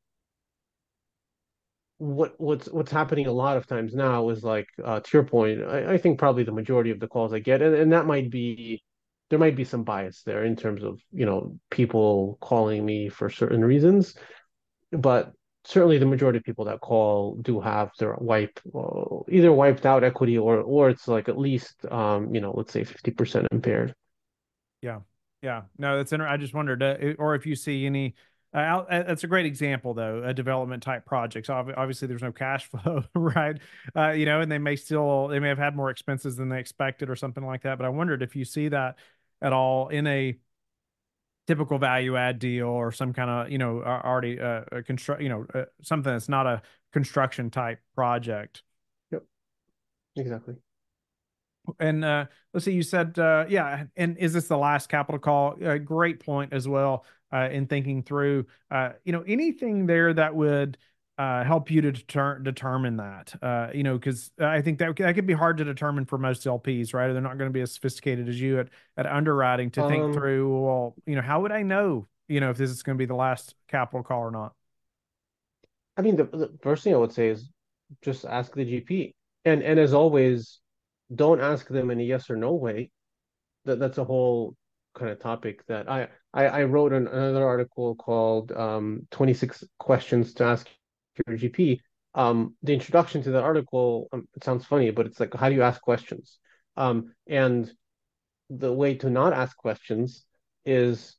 what 1.98 2.34
what's 2.38 2.68
what's 2.68 2.90
happening 2.90 3.26
a 3.26 3.32
lot 3.32 3.56
of 3.56 3.66
times 3.66 3.94
now 3.94 4.28
is 4.28 4.44
like 4.44 4.68
uh, 4.84 5.00
to 5.00 5.10
your 5.16 5.24
point 5.24 5.62
I, 5.62 5.94
I 5.94 5.98
think 5.98 6.18
probably 6.18 6.44
the 6.44 6.52
majority 6.52 6.90
of 6.90 7.00
the 7.00 7.08
calls 7.08 7.32
i 7.32 7.38
get 7.38 7.62
and, 7.62 7.74
and 7.74 7.92
that 7.92 8.06
might 8.06 8.30
be 8.30 8.82
there 9.28 9.38
might 9.38 9.56
be 9.56 9.64
some 9.64 9.84
bias 9.84 10.22
there 10.22 10.44
in 10.44 10.56
terms 10.56 10.82
of 10.82 11.00
you 11.12 11.26
know 11.26 11.58
people 11.70 12.38
calling 12.40 12.84
me 12.84 13.08
for 13.08 13.28
certain 13.28 13.64
reasons 13.64 14.14
but 14.92 15.32
certainly 15.64 15.98
the 15.98 16.06
majority 16.06 16.38
of 16.38 16.44
people 16.44 16.64
that 16.64 16.80
call 16.80 17.36
do 17.42 17.60
have 17.60 17.90
their 17.98 18.14
wipe 18.18 18.60
uh, 18.74 19.18
either 19.30 19.52
wiped 19.52 19.84
out 19.84 20.04
equity 20.04 20.38
or 20.38 20.60
or 20.60 20.88
it's 20.90 21.08
like 21.08 21.28
at 21.28 21.38
least 21.38 21.84
um 21.90 22.34
you 22.34 22.40
know 22.40 22.52
let's 22.56 22.72
say 22.72 22.82
50% 22.82 23.46
impaired 23.50 23.94
yeah 24.80 25.00
yeah 25.42 25.62
no 25.78 25.96
that's 25.96 26.12
inter- 26.12 26.28
i 26.28 26.36
just 26.36 26.54
wondered 26.54 26.82
uh, 26.82 26.96
or 27.18 27.34
if 27.34 27.46
you 27.46 27.56
see 27.56 27.86
any 27.86 28.14
uh, 28.56 28.84
that's 28.88 29.22
a 29.22 29.26
great 29.26 29.44
example, 29.44 29.92
though, 29.92 30.22
a 30.24 30.32
development 30.32 30.82
type 30.82 31.04
project. 31.04 31.46
So 31.46 31.54
obviously, 31.76 32.08
there's 32.08 32.22
no 32.22 32.32
cash 32.32 32.66
flow, 32.70 33.04
right? 33.14 33.58
Uh, 33.94 34.10
you 34.10 34.24
know, 34.24 34.40
and 34.40 34.50
they 34.50 34.58
may 34.58 34.76
still 34.76 35.28
they 35.28 35.38
may 35.38 35.48
have 35.48 35.58
had 35.58 35.76
more 35.76 35.90
expenses 35.90 36.36
than 36.36 36.48
they 36.48 36.58
expected 36.58 37.10
or 37.10 37.16
something 37.16 37.44
like 37.44 37.62
that. 37.62 37.76
But 37.76 37.84
I 37.84 37.90
wondered 37.90 38.22
if 38.22 38.34
you 38.34 38.46
see 38.46 38.68
that 38.68 38.96
at 39.46 39.52
all 39.52 39.88
in 39.88 40.06
a 40.06 40.36
typical 41.46 41.78
value 41.78 42.16
add 42.16 42.40
deal 42.40 42.66
or 42.66 42.90
some 42.90 43.12
kind 43.12 43.30
of 43.30 43.50
you 43.50 43.58
know 43.58 43.80
already 43.82 44.40
uh, 44.40 44.62
a 44.72 44.82
construct 44.82 45.22
you 45.22 45.28
know 45.28 45.46
uh, 45.54 45.62
something 45.82 46.12
that's 46.12 46.28
not 46.28 46.46
a 46.46 46.60
construction 46.92 47.50
type 47.50 47.78
project. 47.94 48.64
Yep, 49.12 49.22
exactly. 50.16 50.56
And 51.80 52.04
uh, 52.04 52.26
let's 52.54 52.64
see, 52.64 52.72
you 52.72 52.82
said, 52.82 53.18
uh, 53.18 53.44
yeah, 53.48 53.84
and 53.96 54.16
is 54.18 54.32
this 54.32 54.46
the 54.46 54.56
last 54.56 54.88
capital 54.88 55.18
call? 55.18 55.56
A 55.62 55.78
great 55.78 56.24
point 56.24 56.52
as 56.52 56.68
well 56.68 57.04
uh, 57.32 57.48
in 57.50 57.66
thinking 57.66 58.02
through, 58.02 58.46
uh, 58.70 58.90
you 59.04 59.12
know, 59.12 59.22
anything 59.26 59.86
there 59.86 60.14
that 60.14 60.34
would 60.34 60.78
uh, 61.18 61.44
help 61.44 61.70
you 61.70 61.80
to 61.80 61.92
deter- 61.92 62.38
determine 62.38 62.98
that, 62.98 63.34
uh, 63.42 63.68
you 63.72 63.82
know, 63.82 63.96
because 63.96 64.30
I 64.38 64.60
think 64.60 64.78
that 64.78 64.96
that 64.96 65.14
could 65.14 65.26
be 65.26 65.32
hard 65.32 65.56
to 65.58 65.64
determine 65.64 66.04
for 66.04 66.18
most 66.18 66.44
LPs, 66.44 66.92
right? 66.92 67.10
They're 67.10 67.22
not 67.22 67.38
going 67.38 67.48
to 67.48 67.54
be 67.54 67.62
as 67.62 67.72
sophisticated 67.72 68.28
as 68.28 68.40
you 68.40 68.60
at 68.60 68.68
at 68.96 69.06
underwriting 69.06 69.70
to 69.72 69.82
um, 69.82 69.88
think 69.88 70.14
through. 70.14 70.64
Well, 70.64 70.94
you 71.06 71.16
know, 71.16 71.22
how 71.22 71.40
would 71.40 71.52
I 71.52 71.62
know, 71.62 72.06
you 72.28 72.40
know, 72.40 72.50
if 72.50 72.58
this 72.58 72.70
is 72.70 72.82
going 72.82 72.96
to 72.96 72.98
be 72.98 73.06
the 73.06 73.14
last 73.14 73.54
capital 73.68 74.02
call 74.02 74.20
or 74.20 74.30
not? 74.30 74.52
I 75.96 76.02
mean, 76.02 76.16
the, 76.16 76.24
the 76.24 76.58
first 76.62 76.84
thing 76.84 76.92
I 76.92 76.98
would 76.98 77.12
say 77.12 77.28
is 77.28 77.48
just 78.02 78.26
ask 78.26 78.54
the 78.54 78.64
GP, 78.64 79.14
and 79.46 79.62
and 79.62 79.80
as 79.80 79.94
always, 79.94 80.60
don't 81.14 81.40
ask 81.40 81.66
them 81.68 81.90
in 81.90 82.00
a 82.00 82.04
yes 82.04 82.28
or 82.28 82.36
no 82.36 82.52
way. 82.52 82.90
That 83.64 83.78
that's 83.78 83.96
a 83.96 84.04
whole 84.04 84.54
kind 84.94 85.10
of 85.10 85.18
topic 85.18 85.64
that 85.68 85.90
I 85.90 86.08
I, 86.34 86.46
I 86.46 86.64
wrote 86.64 86.92
an, 86.92 87.06
another 87.06 87.46
article 87.46 87.94
called 87.94 88.52
um, 88.52 89.06
26 89.10 89.64
Questions 89.78 90.34
to 90.34 90.44
Ask 90.44 90.68
Your 91.26 91.36
GP. 91.36 91.80
Um, 92.14 92.56
the 92.62 92.72
introduction 92.72 93.22
to 93.24 93.30
that 93.32 93.42
article, 93.42 94.08
um, 94.12 94.26
it 94.34 94.42
sounds 94.42 94.64
funny, 94.64 94.90
but 94.90 95.06
it's 95.06 95.20
like, 95.20 95.34
how 95.34 95.48
do 95.48 95.54
you 95.54 95.62
ask 95.62 95.80
questions? 95.82 96.38
Um, 96.76 97.14
and 97.26 97.70
the 98.48 98.72
way 98.72 98.94
to 98.96 99.10
not 99.10 99.32
ask 99.32 99.56
questions 99.56 100.24
is 100.64 101.16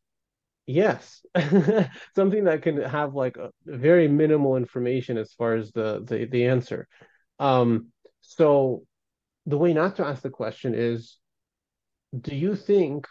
yes, 0.65 1.21
something 2.15 2.43
that 2.45 2.61
can 2.61 2.81
have 2.81 3.15
like 3.15 3.37
a 3.37 3.51
very 3.65 4.07
minimal 4.07 4.57
information 4.57 5.17
as 5.17 5.33
far 5.33 5.55
as 5.55 5.71
the 5.71 6.03
the, 6.03 6.25
the 6.25 6.45
answer. 6.45 6.87
Um, 7.39 7.87
so 8.21 8.83
the 9.45 9.57
way 9.57 9.73
not 9.73 9.95
to 9.97 10.05
ask 10.05 10.21
the 10.21 10.29
question 10.29 10.73
is, 10.75 11.17
do 12.19 12.35
you 12.35 12.55
think 12.55 13.07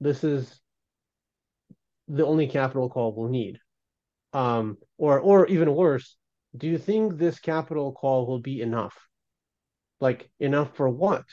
this 0.00 0.24
is 0.24 0.60
the 2.08 2.26
only 2.26 2.46
capital 2.46 2.88
call 2.90 3.14
we'll 3.14 3.28
need? 3.28 3.58
Um, 4.32 4.78
or 4.98 5.18
or 5.18 5.46
even 5.46 5.74
worse, 5.74 6.16
do 6.56 6.66
you 6.66 6.78
think 6.78 7.16
this 7.16 7.38
capital 7.38 7.92
call 7.92 8.26
will 8.26 8.40
be 8.40 8.60
enough? 8.60 8.96
Like 10.00 10.30
enough 10.40 10.76
for 10.76 10.88
what? 10.88 11.24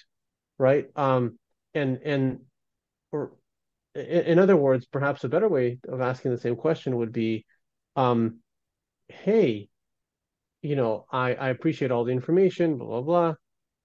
Right? 0.58 0.88
Um, 0.96 1.40
and 1.74 2.00
and 2.04 2.40
or 3.12 3.32
in 3.96 4.38
other 4.38 4.56
words, 4.56 4.86
perhaps 4.86 5.24
a 5.24 5.30
better 5.30 5.48
way 5.48 5.80
of 5.88 6.02
asking 6.02 6.32
the 6.32 6.38
same 6.38 6.56
question 6.56 6.98
would 6.98 7.12
be, 7.12 7.46
um, 7.96 8.40
hey, 9.08 9.70
you 10.62 10.76
know, 10.76 11.06
I, 11.12 11.34
I 11.34 11.50
appreciate 11.50 11.92
all 11.92 12.04
the 12.04 12.12
information, 12.12 12.78
blah, 12.78 13.02
blah, 13.02 13.34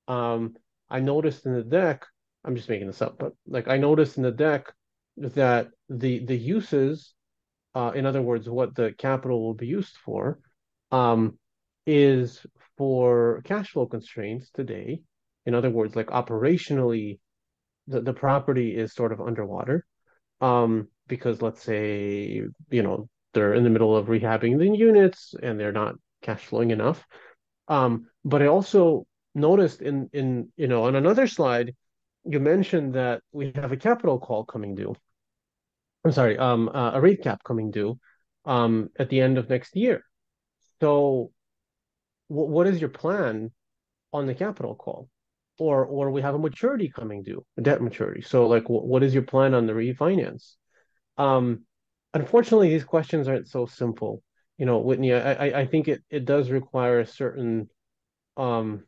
blah. 0.06 0.14
Um, 0.14 0.54
I 0.90 1.00
noticed 1.00 1.46
in 1.46 1.54
the 1.54 1.62
deck, 1.62 2.04
I'm 2.44 2.56
just 2.56 2.68
making 2.68 2.88
this 2.88 3.00
up, 3.00 3.16
but 3.18 3.32
like 3.46 3.68
I 3.68 3.78
noticed 3.78 4.16
in 4.16 4.22
the 4.22 4.32
deck 4.32 4.72
that 5.16 5.68
the 5.88 6.24
the 6.24 6.36
uses, 6.36 7.14
uh, 7.74 7.92
in 7.94 8.04
other 8.04 8.20
words, 8.20 8.48
what 8.48 8.74
the 8.74 8.92
capital 8.92 9.42
will 9.42 9.54
be 9.54 9.66
used 9.66 9.96
for, 10.04 10.38
um, 10.92 11.38
is 11.86 12.44
for 12.78 13.42
cash 13.44 13.70
flow 13.70 13.86
constraints 13.86 14.50
today. 14.50 15.02
In 15.46 15.54
other 15.54 15.70
words, 15.70 15.96
like 15.96 16.08
operationally, 16.08 17.18
the, 17.88 18.00
the 18.00 18.12
property 18.12 18.76
is 18.76 18.94
sort 18.94 19.12
of 19.12 19.20
underwater. 19.20 19.84
Um, 20.40 20.88
because 21.08 21.42
let's 21.42 21.62
say, 21.62 22.42
you 22.70 22.82
know, 22.82 23.08
they're 23.34 23.54
in 23.54 23.64
the 23.64 23.70
middle 23.70 23.96
of 23.96 24.06
rehabbing 24.06 24.58
the 24.58 24.76
units 24.76 25.34
and 25.42 25.58
they're 25.58 25.72
not 25.72 25.94
cash 26.22 26.44
flowing 26.44 26.70
enough. 26.70 27.04
Um, 27.68 28.06
but 28.24 28.42
I 28.42 28.46
also 28.46 29.06
noticed 29.34 29.80
in 29.80 30.10
in 30.12 30.52
you 30.56 30.68
know 30.68 30.84
on 30.84 30.94
another 30.94 31.26
slide, 31.26 31.74
you 32.24 32.40
mentioned 32.40 32.94
that 32.94 33.22
we 33.32 33.52
have 33.54 33.72
a 33.72 33.76
capital 33.76 34.18
call 34.18 34.44
coming 34.44 34.74
due. 34.74 34.94
I'm 36.04 36.12
sorry, 36.12 36.36
um, 36.38 36.68
uh, 36.68 36.92
a 36.94 37.00
rate 37.00 37.22
cap 37.22 37.42
coming 37.44 37.70
due 37.70 37.98
um, 38.44 38.90
at 38.98 39.08
the 39.08 39.20
end 39.20 39.38
of 39.38 39.48
next 39.48 39.76
year. 39.76 40.02
So, 40.82 41.32
w- 42.30 42.50
what 42.50 42.66
is 42.66 42.80
your 42.80 42.90
plan 42.90 43.52
on 44.12 44.26
the 44.26 44.34
capital 44.34 44.74
call? 44.76 45.08
Or, 45.58 45.84
or 45.86 46.10
we 46.10 46.22
have 46.22 46.34
a 46.34 46.38
maturity 46.40 46.88
coming 46.90 47.22
due, 47.22 47.44
a 47.58 47.62
debt 47.62 47.82
maturity. 47.82 48.22
So, 48.22 48.46
like, 48.48 48.64
w- 48.64 48.84
what 48.86 49.02
is 49.04 49.14
your 49.14 49.24
plan 49.24 49.54
on 49.54 49.66
the 49.66 49.74
refinance? 49.74 50.56
Um, 51.18 51.66
unfortunately, 52.14 52.70
these 52.70 52.84
questions 52.84 53.28
aren't 53.28 53.48
so 53.48 53.66
simple. 53.66 54.22
You 54.58 54.66
know, 54.66 54.78
Whitney, 54.80 55.14
I, 55.14 55.32
I, 55.34 55.60
I 55.62 55.66
think 55.66 55.88
it, 55.88 56.02
it 56.10 56.24
does 56.26 56.50
require 56.50 57.00
a 57.00 57.06
certain 57.06 57.70
um, 58.36 58.84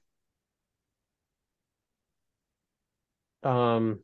um, 3.43 4.03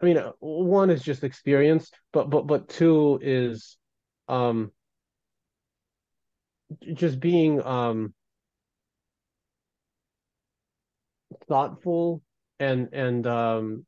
I 0.00 0.06
mean, 0.06 0.16
uh, 0.18 0.32
one 0.40 0.90
is 0.90 1.02
just 1.02 1.24
experience, 1.24 1.90
but 2.12 2.30
but 2.30 2.46
but 2.46 2.68
two 2.68 3.18
is 3.22 3.76
um 4.28 4.72
just 6.94 7.20
being 7.20 7.62
um 7.62 8.14
thoughtful 11.48 12.22
and 12.58 12.88
and 12.92 13.26
um 13.26 13.86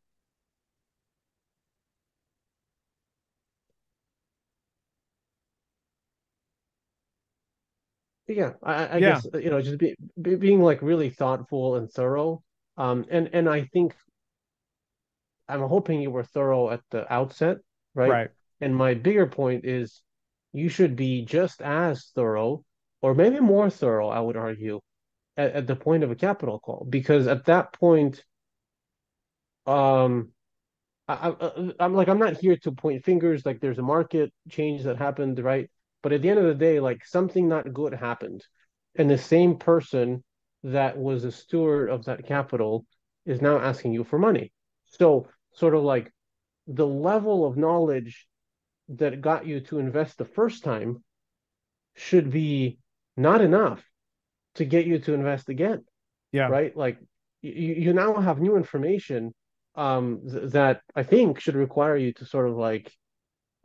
yeah 8.26 8.52
i, 8.62 8.96
I 8.96 9.00
Yeah. 9.00 9.20
guess 9.22 9.26
you 9.34 9.50
know 9.50 9.60
just 9.60 9.78
be, 9.78 9.96
be, 10.20 10.36
being 10.36 10.60
like 10.60 10.82
really 10.82 11.10
thoughtful 11.10 11.76
and 11.76 11.90
thorough 11.90 12.42
um 12.76 13.04
and 13.10 13.30
and 13.32 13.48
i 13.48 13.62
think 13.72 13.94
i'm 15.48 15.60
hoping 15.60 16.00
you 16.00 16.10
were 16.10 16.24
thorough 16.24 16.70
at 16.70 16.80
the 16.90 17.10
outset 17.12 17.58
right 17.94 18.10
Right. 18.10 18.30
and 18.60 18.74
my 18.74 18.94
bigger 18.94 19.26
point 19.26 19.64
is 19.64 20.02
you 20.52 20.68
should 20.68 20.96
be 20.96 21.24
just 21.24 21.60
as 21.62 22.06
thorough 22.14 22.64
or 23.02 23.14
maybe 23.14 23.40
more 23.40 23.68
thorough 23.70 24.08
i 24.08 24.20
would 24.20 24.36
argue 24.36 24.80
at, 25.36 25.52
at 25.52 25.66
the 25.66 25.76
point 25.76 26.04
of 26.04 26.10
a 26.10 26.16
capital 26.16 26.58
call 26.58 26.86
because 26.88 27.26
at 27.26 27.44
that 27.46 27.72
point 27.72 28.24
um 29.66 30.32
I, 31.08 31.34
I, 31.40 31.72
I'm 31.80 31.94
like 31.94 32.08
I'm 32.08 32.18
not 32.18 32.38
here 32.38 32.56
to 32.58 32.72
point 32.72 33.04
fingers 33.04 33.44
like 33.44 33.60
there's 33.60 33.78
a 33.78 33.82
market 33.82 34.32
change 34.48 34.84
that 34.84 34.98
happened 34.98 35.38
right? 35.38 35.70
But 36.02 36.12
at 36.12 36.22
the 36.22 36.30
end 36.30 36.38
of 36.38 36.46
the 36.46 36.54
day 36.54 36.80
like 36.80 37.04
something 37.04 37.48
not 37.48 37.72
good 37.72 37.92
happened. 37.94 38.44
And 38.96 39.10
the 39.10 39.18
same 39.18 39.56
person 39.56 40.22
that 40.64 40.96
was 40.96 41.24
a 41.24 41.32
steward 41.32 41.90
of 41.90 42.04
that 42.04 42.26
capital 42.26 42.86
is 43.26 43.40
now 43.40 43.58
asking 43.58 43.94
you 43.94 44.04
for 44.04 44.18
money. 44.18 44.52
So 44.86 45.28
sort 45.52 45.74
of 45.74 45.82
like 45.82 46.12
the 46.66 46.86
level 46.86 47.46
of 47.46 47.56
knowledge 47.56 48.26
that 48.88 49.20
got 49.20 49.46
you 49.46 49.60
to 49.60 49.78
invest 49.78 50.18
the 50.18 50.24
first 50.24 50.62
time 50.64 51.02
should 51.94 52.30
be 52.30 52.78
not 53.16 53.40
enough 53.40 53.82
to 54.56 54.64
get 54.64 54.86
you 54.86 54.98
to 54.98 55.14
invest 55.14 55.48
again 55.48 55.84
Yeah. 56.32 56.48
right 56.48 56.76
like 56.76 56.98
you, 57.42 57.74
you 57.74 57.92
now 57.92 58.14
have 58.20 58.40
new 58.40 58.56
information 58.56 59.34
um 59.74 60.20
th- 60.30 60.52
that 60.52 60.80
i 60.94 61.02
think 61.02 61.40
should 61.40 61.54
require 61.56 61.96
you 61.96 62.12
to 62.14 62.24
sort 62.26 62.48
of 62.48 62.56
like 62.56 62.92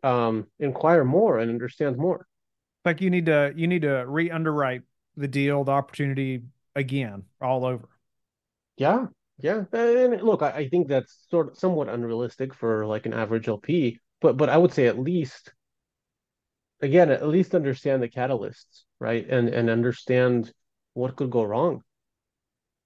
um 0.03 0.47
inquire 0.59 1.03
more 1.03 1.39
and 1.39 1.49
understand 1.51 1.97
more 1.97 2.25
Like 2.85 3.01
you 3.01 3.09
need 3.09 3.25
to 3.27 3.53
you 3.55 3.67
need 3.67 3.81
to 3.83 4.05
re-underwrite 4.07 4.83
the 5.17 5.27
deal, 5.27 5.63
the 5.63 5.71
opportunity 5.71 6.43
again, 6.75 7.23
all 7.41 7.65
over. 7.65 7.89
yeah 8.77 9.07
yeah 9.39 9.63
and 9.73 10.21
look 10.21 10.41
I, 10.41 10.51
I 10.51 10.69
think 10.69 10.87
that's 10.87 11.25
sort 11.29 11.49
of 11.51 11.57
somewhat 11.57 11.89
unrealistic 11.89 12.53
for 12.53 12.85
like 12.85 13.05
an 13.05 13.13
average 13.13 13.47
lp 13.47 13.99
but 14.21 14.37
but 14.37 14.49
i 14.49 14.57
would 14.57 14.73
say 14.73 14.87
at 14.87 14.99
least 14.99 15.51
again 16.81 17.09
at 17.11 17.27
least 17.27 17.55
understand 17.55 18.01
the 18.01 18.09
catalysts 18.09 18.83
right 18.99 19.27
and 19.29 19.49
and 19.49 19.69
understand 19.69 20.51
what 20.93 21.15
could 21.15 21.29
go 21.31 21.43
wrong 21.43 21.83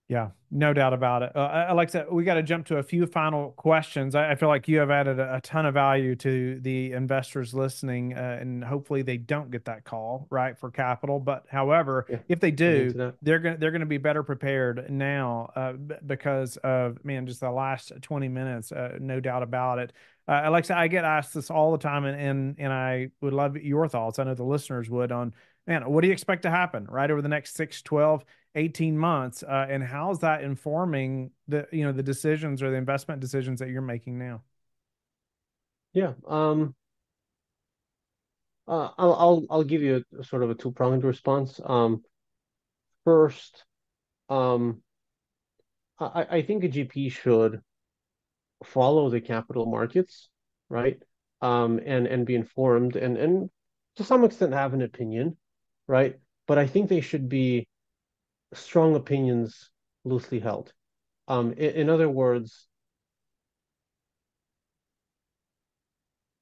Yeah, 0.08 0.32
no 0.50 0.74
doubt 0.74 0.91
about 0.91 1.24
it. 1.24 1.34
Uh, 1.34 1.74
Aleksey, 1.74 2.12
we 2.12 2.26
got 2.26 2.34
to 2.34 2.43
jump 2.43 2.65
to 2.65 2.80
a 2.80 2.84
few 2.84 3.06
final 3.06 3.52
questions. 3.52 4.13
I, 4.13 4.32
I 4.32 4.36
feel 4.36 4.50
like 4.50 4.67
you 4.67 4.80
have 4.80 4.91
added 4.91 5.19
a, 5.19 5.36
a 5.38 5.41
ton 5.41 5.65
of 5.65 5.74
value 5.74 6.17
to 6.17 6.60
the 6.60 6.91
investors 6.91 7.54
listening, 7.54 8.13
uh, 8.13 8.38
and 8.41 8.62
hopefully 8.62 9.04
they 9.04 9.15
don't 9.15 9.50
get 9.52 9.63
that 9.65 9.86
call 9.86 10.28
right 10.30 10.58
for 10.60 10.69
capital. 10.69 11.17
But 11.21 11.45
however, 11.50 12.08
Yeah, 12.08 12.17
if 12.28 12.41
they 12.41 12.52
I'll 12.52 12.74
get 12.74 12.76
into 12.76 12.95
do, 12.97 13.13
they're 13.21 13.39
gonna 13.39 13.58
they're 13.58 13.71
gonna 13.71 13.86
be 13.86 14.00
better 14.00 14.21
prepared 14.21 14.91
now 14.91 15.50
uh, 15.56 15.74
b- 15.74 15.95
because 16.06 16.58
of 16.58 17.04
man, 17.06 17.26
just 17.26 17.39
the 17.39 17.50
last 17.50 17.93
twenty 18.02 18.28
minutes, 18.28 18.74
uh, 18.74 18.97
no 19.00 19.21
doubt 19.21 19.43
about 19.43 19.80
it. 19.80 19.93
Uh, 20.28 20.41
Aleksey, 20.41 20.71
I 20.76 20.89
get 20.89 21.06
asked 21.06 21.34
this 21.34 21.50
all 21.50 21.71
the 21.71 21.78
time, 21.78 22.04
and 22.04 22.19
and 22.19 22.56
and 22.60 22.74
I 22.74 23.12
would 23.21 23.34
love 23.34 23.56
your 23.56 23.88
thoughts. 23.88 24.19
I 24.19 24.26
know 24.26 24.34
the 24.34 24.43
listeners 24.43 24.89
would 24.89 25.13
on 25.13 25.34
man, 25.67 25.89
what 25.89 26.02
do 26.02 26.08
you 26.08 26.13
expect 26.13 26.43
to 26.43 26.50
happen 26.50 26.86
right 26.89 27.10
over 27.10 27.21
the 27.21 27.30
next 27.30 27.56
6, 27.56 27.82
12, 27.82 28.26
18 28.56 28.97
months? 28.97 29.43
Uh, 29.43 29.67
and 29.69 29.84
how's 29.84 30.19
that 30.19 30.43
informing 30.43 31.32
the 31.47 31.67
you 31.71 31.86
know 31.86 31.91
the 31.91 32.04
decisions 32.04 32.62
or 32.62 32.69
the 32.69 32.78
investment 32.78 33.21
decisions 33.21 33.60
that 33.60 33.69
you're 33.69 33.82
making 33.82 34.17
now? 34.17 34.41
Yeah 35.93 36.13
um 36.28 36.76
uh, 38.67 38.89
I'll 38.97 39.13
I'll 39.13 39.45
I'll 39.50 39.63
give 39.63 39.82
you 39.82 40.04
a, 40.17 40.24
sort 40.24 40.43
of 40.43 40.50
a 40.50 40.56
two-pronged 40.56 41.04
response. 41.04 41.60
Um 41.63 42.04
first 43.04 43.65
um 44.30 44.82
I, 46.00 46.26
I 46.30 46.41
think 46.41 46.63
a 46.63 46.69
GP 46.69 47.12
should 47.12 47.62
follow 48.63 49.10
the 49.10 49.21
capital 49.21 49.65
markets, 49.65 50.30
right? 50.69 51.00
Um, 51.41 51.80
and 51.86 52.08
and 52.08 52.26
be 52.26 52.36
informed 52.36 52.95
and 52.95 53.17
and 53.17 53.50
to 53.95 54.04
some 54.04 54.24
extent 54.24 54.54
have 54.54 54.74
an 54.74 54.82
opinion, 54.82 55.38
right? 55.91 56.17
But 56.47 56.60
I 56.60 56.67
think 56.67 56.89
they 56.89 57.01
should 57.01 57.30
be 57.30 57.67
strong 58.54 58.95
opinions 58.95 59.71
loosely 60.06 60.39
held. 60.39 60.73
Um, 61.27 61.54
in, 61.54 61.71
in 61.84 61.89
other 61.91 62.10
words, 62.10 62.67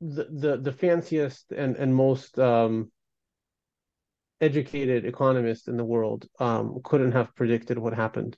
the 0.01 0.25
the, 0.25 0.57
the 0.57 0.71
fanciest 0.73 1.51
and 1.51 1.75
and 1.77 1.95
most 1.95 2.37
um, 2.39 2.91
educated 4.41 5.05
economists 5.05 5.67
in 5.67 5.77
the 5.77 5.83
world 5.85 6.25
um, 6.39 6.79
couldn't 6.83 7.11
have 7.11 7.35
predicted 7.35 7.77
what 7.77 7.93
happened. 7.93 8.37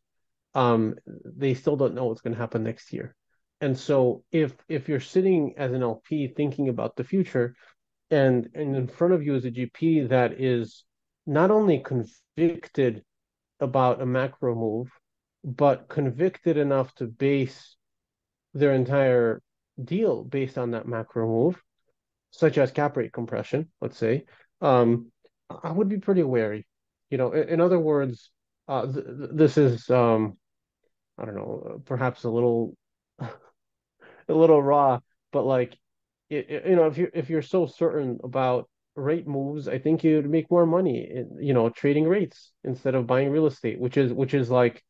Um, 0.56 0.96
they 1.08 1.54
still 1.54 1.78
don't 1.78 1.96
know 1.96 2.06
what's 2.06 2.22
going 2.22 2.34
to 2.34 2.40
happen 2.40 2.64
next 2.64 2.94
year 2.94 3.16
And 3.62 3.78
so 3.78 4.24
if 4.32 4.54
if 4.70 4.90
you're 4.90 5.02
sitting 5.02 5.56
as 5.58 5.74
an 5.74 5.84
LP 5.84 6.28
thinking 6.30 6.70
about 6.70 6.96
the 6.98 7.06
future 7.06 7.56
and 8.12 8.50
and 8.56 8.76
in 8.76 8.88
front 8.88 9.14
of 9.16 9.24
you 9.24 9.36
is 9.36 9.46
a 9.46 9.52
GP 9.52 10.04
that 10.10 10.42
is 10.42 10.86
not 11.26 11.52
only 11.52 11.80
convicted 11.80 13.04
about 13.60 14.02
a 14.02 14.06
macro 14.06 14.56
move, 14.56 14.90
but 15.44 15.88
convicted 15.88 16.58
enough 16.58 16.94
to 16.96 17.06
base 17.06 17.76
their 18.54 18.74
entire 18.74 19.42
deal 19.84 20.24
based 20.24 20.58
on 20.58 20.72
that 20.72 20.88
macro 20.88 21.28
move, 21.28 21.62
such 22.32 22.58
as 22.58 22.72
cap 22.72 22.98
rate 22.98 23.14
compression, 23.14 23.70
let's 23.82 23.98
say, 23.98 24.26
um, 24.62 25.12
I 25.64 25.72
would 25.72 25.90
be 25.90 25.98
pretty 25.98 26.24
wary. 26.24 26.68
You 27.10 27.18
know, 27.18 27.32
in, 27.34 27.50
in 27.50 27.62
other 27.62 27.80
words, 27.80 28.32
uh, 28.68 28.86
th 28.86 29.06
this 29.34 29.58
is 29.58 29.90
um, 29.90 30.38
I 31.18 31.26
don't 31.26 31.36
know, 31.36 31.82
perhaps 31.86 32.24
a 32.24 32.30
little 32.30 32.76
a 33.20 33.30
little 34.28 34.62
raw, 34.62 35.00
but 35.32 35.44
like 35.46 35.78
it, 36.30 36.50
it, 36.50 36.66
you 36.68 36.76
know, 36.76 36.88
if 36.88 36.98
you 36.98 37.10
if 37.14 37.30
you're 37.30 37.42
so 37.42 37.66
certain 37.66 38.20
about 38.24 38.70
rate 38.96 39.28
moves, 39.28 39.68
I 39.68 39.80
think 39.80 40.04
you'd 40.04 40.30
make 40.30 40.52
more 40.52 40.66
money 40.66 41.10
in, 41.10 41.38
you 41.40 41.54
know, 41.54 41.70
trading 41.70 42.08
rates 42.08 42.52
instead 42.64 42.96
of 42.96 43.08
buying 43.08 43.30
real 43.30 43.48
estate, 43.48 43.80
which 43.80 43.98
is 43.98 44.14
which 44.14 44.34
is 44.34 44.50
like 44.50 44.84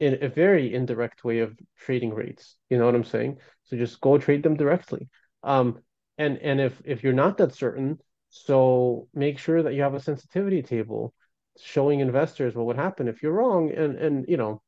in 0.00 0.22
a 0.22 0.28
very 0.28 0.74
indirect 0.74 1.24
way 1.24 1.40
of 1.40 1.56
trading 1.76 2.14
rates. 2.14 2.56
You 2.70 2.78
know 2.78 2.86
what 2.86 2.94
I'm 2.94 3.04
saying? 3.04 3.38
So 3.64 3.76
just 3.76 4.00
go 4.00 4.18
trade 4.18 4.42
them 4.42 4.56
directly. 4.56 5.08
Um, 5.42 5.80
and 6.18 6.38
and 6.38 6.60
if 6.60 6.80
if 6.84 7.02
you're 7.02 7.12
not 7.12 7.38
that 7.38 7.54
certain, 7.54 7.98
so 8.30 9.08
make 9.14 9.38
sure 9.38 9.62
that 9.62 9.74
you 9.74 9.82
have 9.82 9.94
a 9.94 10.00
sensitivity 10.00 10.62
table 10.62 11.14
showing 11.60 12.00
investors 12.00 12.54
what 12.54 12.66
would 12.66 12.76
happen 12.76 13.08
if 13.08 13.22
you're 13.22 13.32
wrong. 13.32 13.70
And 13.72 13.96
and 13.96 14.24
you 14.28 14.36
know, 14.36 14.62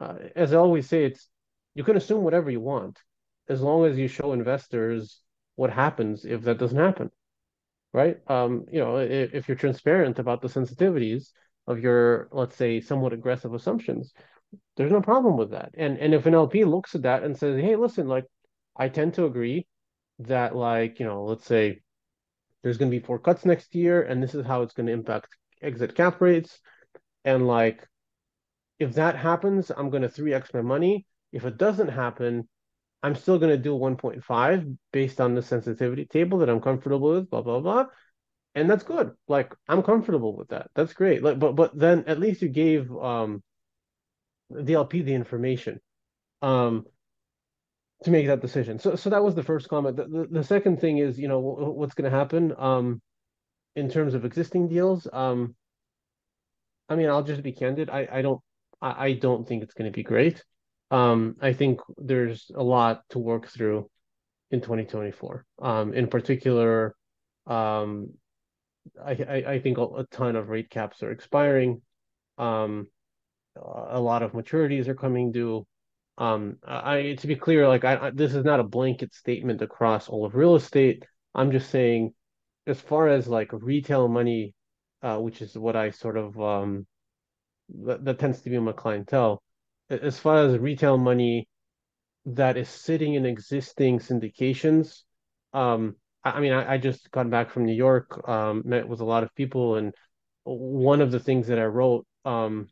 uh, 0.00 0.14
as 0.36 0.52
I 0.52 0.56
always 0.56 0.88
say, 0.88 1.04
it's 1.04 1.28
you 1.74 1.84
can 1.84 1.96
assume 1.96 2.24
whatever 2.24 2.50
you 2.50 2.60
want 2.60 2.98
as 3.48 3.60
long 3.62 3.86
as 3.86 3.96
you 3.96 4.08
show 4.08 4.32
investors 4.32 5.20
what 5.56 5.70
happens 5.70 6.24
if 6.24 6.42
that 6.42 6.58
doesn't 6.58 6.78
happen, 6.78 7.10
right? 7.92 8.18
Um, 8.28 8.66
you 8.70 8.80
know, 8.80 8.98
if, 8.98 9.34
if 9.34 9.48
you're 9.48 9.56
transparent 9.56 10.18
about 10.18 10.40
the 10.40 10.48
sensitivities 10.48 11.30
of 11.66 11.80
your, 11.80 12.28
let's 12.32 12.56
say, 12.56 12.80
somewhat 12.80 13.12
aggressive 13.12 13.54
assumptions, 13.54 14.12
there's 14.76 14.92
no 14.92 15.00
problem 15.00 15.36
with 15.36 15.50
that. 15.50 15.70
And 15.76 15.98
and 15.98 16.14
if 16.14 16.26
an 16.26 16.34
LP 16.34 16.64
looks 16.64 16.94
at 16.94 17.02
that 17.02 17.22
and 17.22 17.36
says, 17.36 17.60
hey, 17.60 17.76
listen, 17.76 18.08
like 18.08 18.24
I 18.76 18.88
tend 18.88 19.14
to 19.14 19.26
agree 19.26 19.66
that 20.20 20.56
like, 20.56 21.00
you 21.00 21.06
know, 21.06 21.24
let's 21.24 21.46
say 21.46 21.80
there's 22.62 22.78
going 22.78 22.90
to 22.90 22.98
be 22.98 23.04
four 23.04 23.18
cuts 23.18 23.44
next 23.44 23.74
year 23.74 24.02
and 24.02 24.22
this 24.22 24.34
is 24.34 24.46
how 24.46 24.62
it's 24.62 24.74
going 24.74 24.86
to 24.86 24.92
impact 24.92 25.28
exit 25.62 25.94
cap 25.94 26.20
rates 26.20 26.60
and 27.24 27.46
like 27.46 27.86
if 28.78 28.94
that 28.94 29.16
happens, 29.16 29.70
I'm 29.76 29.90
going 29.90 30.02
to 30.02 30.08
3x 30.08 30.54
my 30.54 30.62
money. 30.62 31.06
If 31.32 31.44
it 31.44 31.58
doesn't 31.58 31.88
happen, 31.88 32.48
I'm 33.02 33.14
still 33.14 33.38
going 33.38 33.50
to 33.52 33.62
do 33.62 33.74
1.5 33.74 34.76
based 34.92 35.20
on 35.20 35.34
the 35.34 35.42
sensitivity 35.42 36.04
table 36.04 36.38
that 36.38 36.48
I'm 36.48 36.60
comfortable 36.60 37.10
with, 37.10 37.30
blah, 37.30 37.42
blah, 37.42 37.60
blah. 37.60 37.86
And 38.54 38.68
that's 38.68 38.82
good. 38.82 39.12
Like 39.28 39.54
I'm 39.68 39.82
comfortable 39.82 40.36
with 40.36 40.48
that. 40.48 40.70
That's 40.74 40.92
great. 40.92 41.22
Like, 41.22 41.38
but 41.38 41.54
but 41.54 41.78
then 41.78 42.04
at 42.06 42.18
least 42.18 42.42
you 42.42 42.48
gave 42.48 42.90
um 42.96 43.42
the 44.50 44.74
LP 44.74 45.02
the 45.02 45.14
information 45.14 45.80
um 46.42 46.84
to 48.02 48.10
make 48.10 48.26
that 48.26 48.40
decision. 48.40 48.78
So 48.78 48.96
so 48.96 49.10
that 49.10 49.22
was 49.22 49.34
the 49.34 49.42
first 49.42 49.68
comment. 49.68 49.96
The 49.96 50.04
the, 50.08 50.26
the 50.30 50.44
second 50.44 50.80
thing 50.80 50.98
is, 50.98 51.18
you 51.18 51.28
know, 51.28 51.38
what's 51.38 51.94
going 51.94 52.10
to 52.10 52.16
happen 52.16 52.54
um 52.58 53.00
in 53.76 53.88
terms 53.88 54.14
of 54.14 54.24
existing 54.24 54.68
deals. 54.68 55.06
Um 55.12 55.54
I 56.88 56.96
mean, 56.96 57.08
I'll 57.10 57.22
just 57.22 57.42
be 57.42 57.52
candid. 57.52 57.90
I 57.90 58.08
I 58.10 58.22
don't 58.22 58.40
I, 58.80 59.06
I 59.06 59.12
don't 59.12 59.46
think 59.46 59.62
it's 59.62 59.74
going 59.74 59.90
to 59.90 59.96
be 59.96 60.02
great. 60.02 60.42
Um, 60.90 61.36
I 61.40 61.52
think 61.52 61.80
there's 61.96 62.50
a 62.54 62.62
lot 62.62 63.02
to 63.10 63.18
work 63.18 63.48
through 63.48 63.90
in 64.50 64.60
2024. 64.60 65.44
Um, 65.60 65.92
in 65.92 66.08
particular, 66.08 66.94
um, 67.46 68.10
I, 69.04 69.12
I, 69.12 69.52
I 69.52 69.60
think 69.60 69.78
a 69.78 70.06
ton 70.10 70.36
of 70.36 70.48
rate 70.48 70.70
caps 70.70 71.02
are 71.02 71.10
expiring. 71.10 71.82
Um, 72.38 72.88
a 73.56 74.00
lot 74.00 74.22
of 74.22 74.32
maturities 74.32 74.88
are 74.88 74.94
coming 74.94 75.32
due. 75.32 75.66
Um, 76.16 76.56
I 76.64 77.16
to 77.18 77.26
be 77.26 77.36
clear, 77.36 77.68
like 77.68 77.84
I, 77.84 78.08
I, 78.08 78.10
this 78.10 78.34
is 78.34 78.44
not 78.44 78.60
a 78.60 78.64
blanket 78.64 79.14
statement 79.14 79.62
across 79.62 80.08
all 80.08 80.24
of 80.24 80.34
real 80.34 80.56
estate. 80.56 81.04
I'm 81.34 81.52
just 81.52 81.70
saying, 81.70 82.14
as 82.66 82.80
far 82.80 83.08
as 83.08 83.28
like 83.28 83.50
retail 83.52 84.08
money, 84.08 84.54
uh, 85.02 85.18
which 85.18 85.42
is 85.42 85.56
what 85.56 85.76
I 85.76 85.90
sort 85.90 86.16
of 86.16 86.40
um, 86.40 86.86
that, 87.84 88.04
that 88.04 88.18
tends 88.18 88.40
to 88.42 88.50
be 88.50 88.58
my 88.58 88.72
clientele 88.72 89.42
as 89.90 90.18
far 90.18 90.38
as 90.38 90.58
retail 90.58 90.98
money 90.98 91.48
that 92.26 92.56
is 92.56 92.68
sitting 92.68 93.14
in 93.14 93.24
existing 93.24 93.98
syndications, 93.98 95.02
um, 95.52 95.96
I, 96.24 96.32
I 96.32 96.40
mean, 96.40 96.52
I, 96.52 96.74
I, 96.74 96.78
just 96.78 97.10
got 97.10 97.30
back 97.30 97.50
from 97.50 97.64
New 97.64 97.74
York, 97.74 98.28
um, 98.28 98.62
met 98.64 98.86
with 98.86 99.00
a 99.00 99.04
lot 99.04 99.22
of 99.22 99.34
people, 99.34 99.76
and 99.76 99.94
one 100.44 101.00
of 101.00 101.10
the 101.10 101.20
things 101.20 101.46
that 101.48 101.58
I 101.58 101.64
wrote 101.64 102.06
um, 102.24 102.68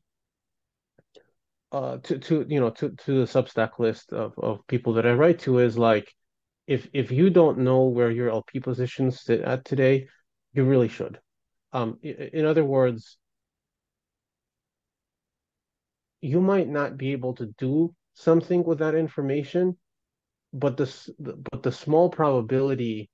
uh, 1.72 1.98
to 1.98 2.18
to 2.18 2.46
you 2.48 2.60
know 2.60 2.70
to 2.70 2.90
to 2.90 3.20
the 3.20 3.26
Substack 3.26 3.78
list 3.78 4.12
of 4.12 4.34
of 4.38 4.66
people 4.66 4.94
that 4.94 5.06
I 5.06 5.12
write 5.12 5.40
to 5.40 5.58
is 5.58 5.78
like, 5.78 6.12
if 6.66 6.88
if 6.92 7.10
you 7.10 7.30
don't 7.30 7.58
know 7.58 7.84
where 7.84 8.10
your 8.10 8.30
LP 8.30 8.60
positions 8.60 9.22
sit 9.22 9.40
at 9.40 9.64
today, 9.64 10.08
you 10.52 10.64
really 10.64 10.88
should. 10.88 11.18
Um, 11.72 11.98
in 12.02 12.46
other 12.46 12.64
words, 12.64 13.18
you 16.26 16.40
might 16.40 16.68
not 16.68 16.96
be 16.96 17.12
able 17.12 17.34
to 17.34 17.46
do 17.58 17.94
something 18.14 18.64
with 18.64 18.78
that 18.80 18.94
information, 18.94 19.76
but 20.52 20.76
the 20.76 20.88
but 21.50 21.62
the 21.62 21.72
small 21.72 22.10
probability 22.10 23.10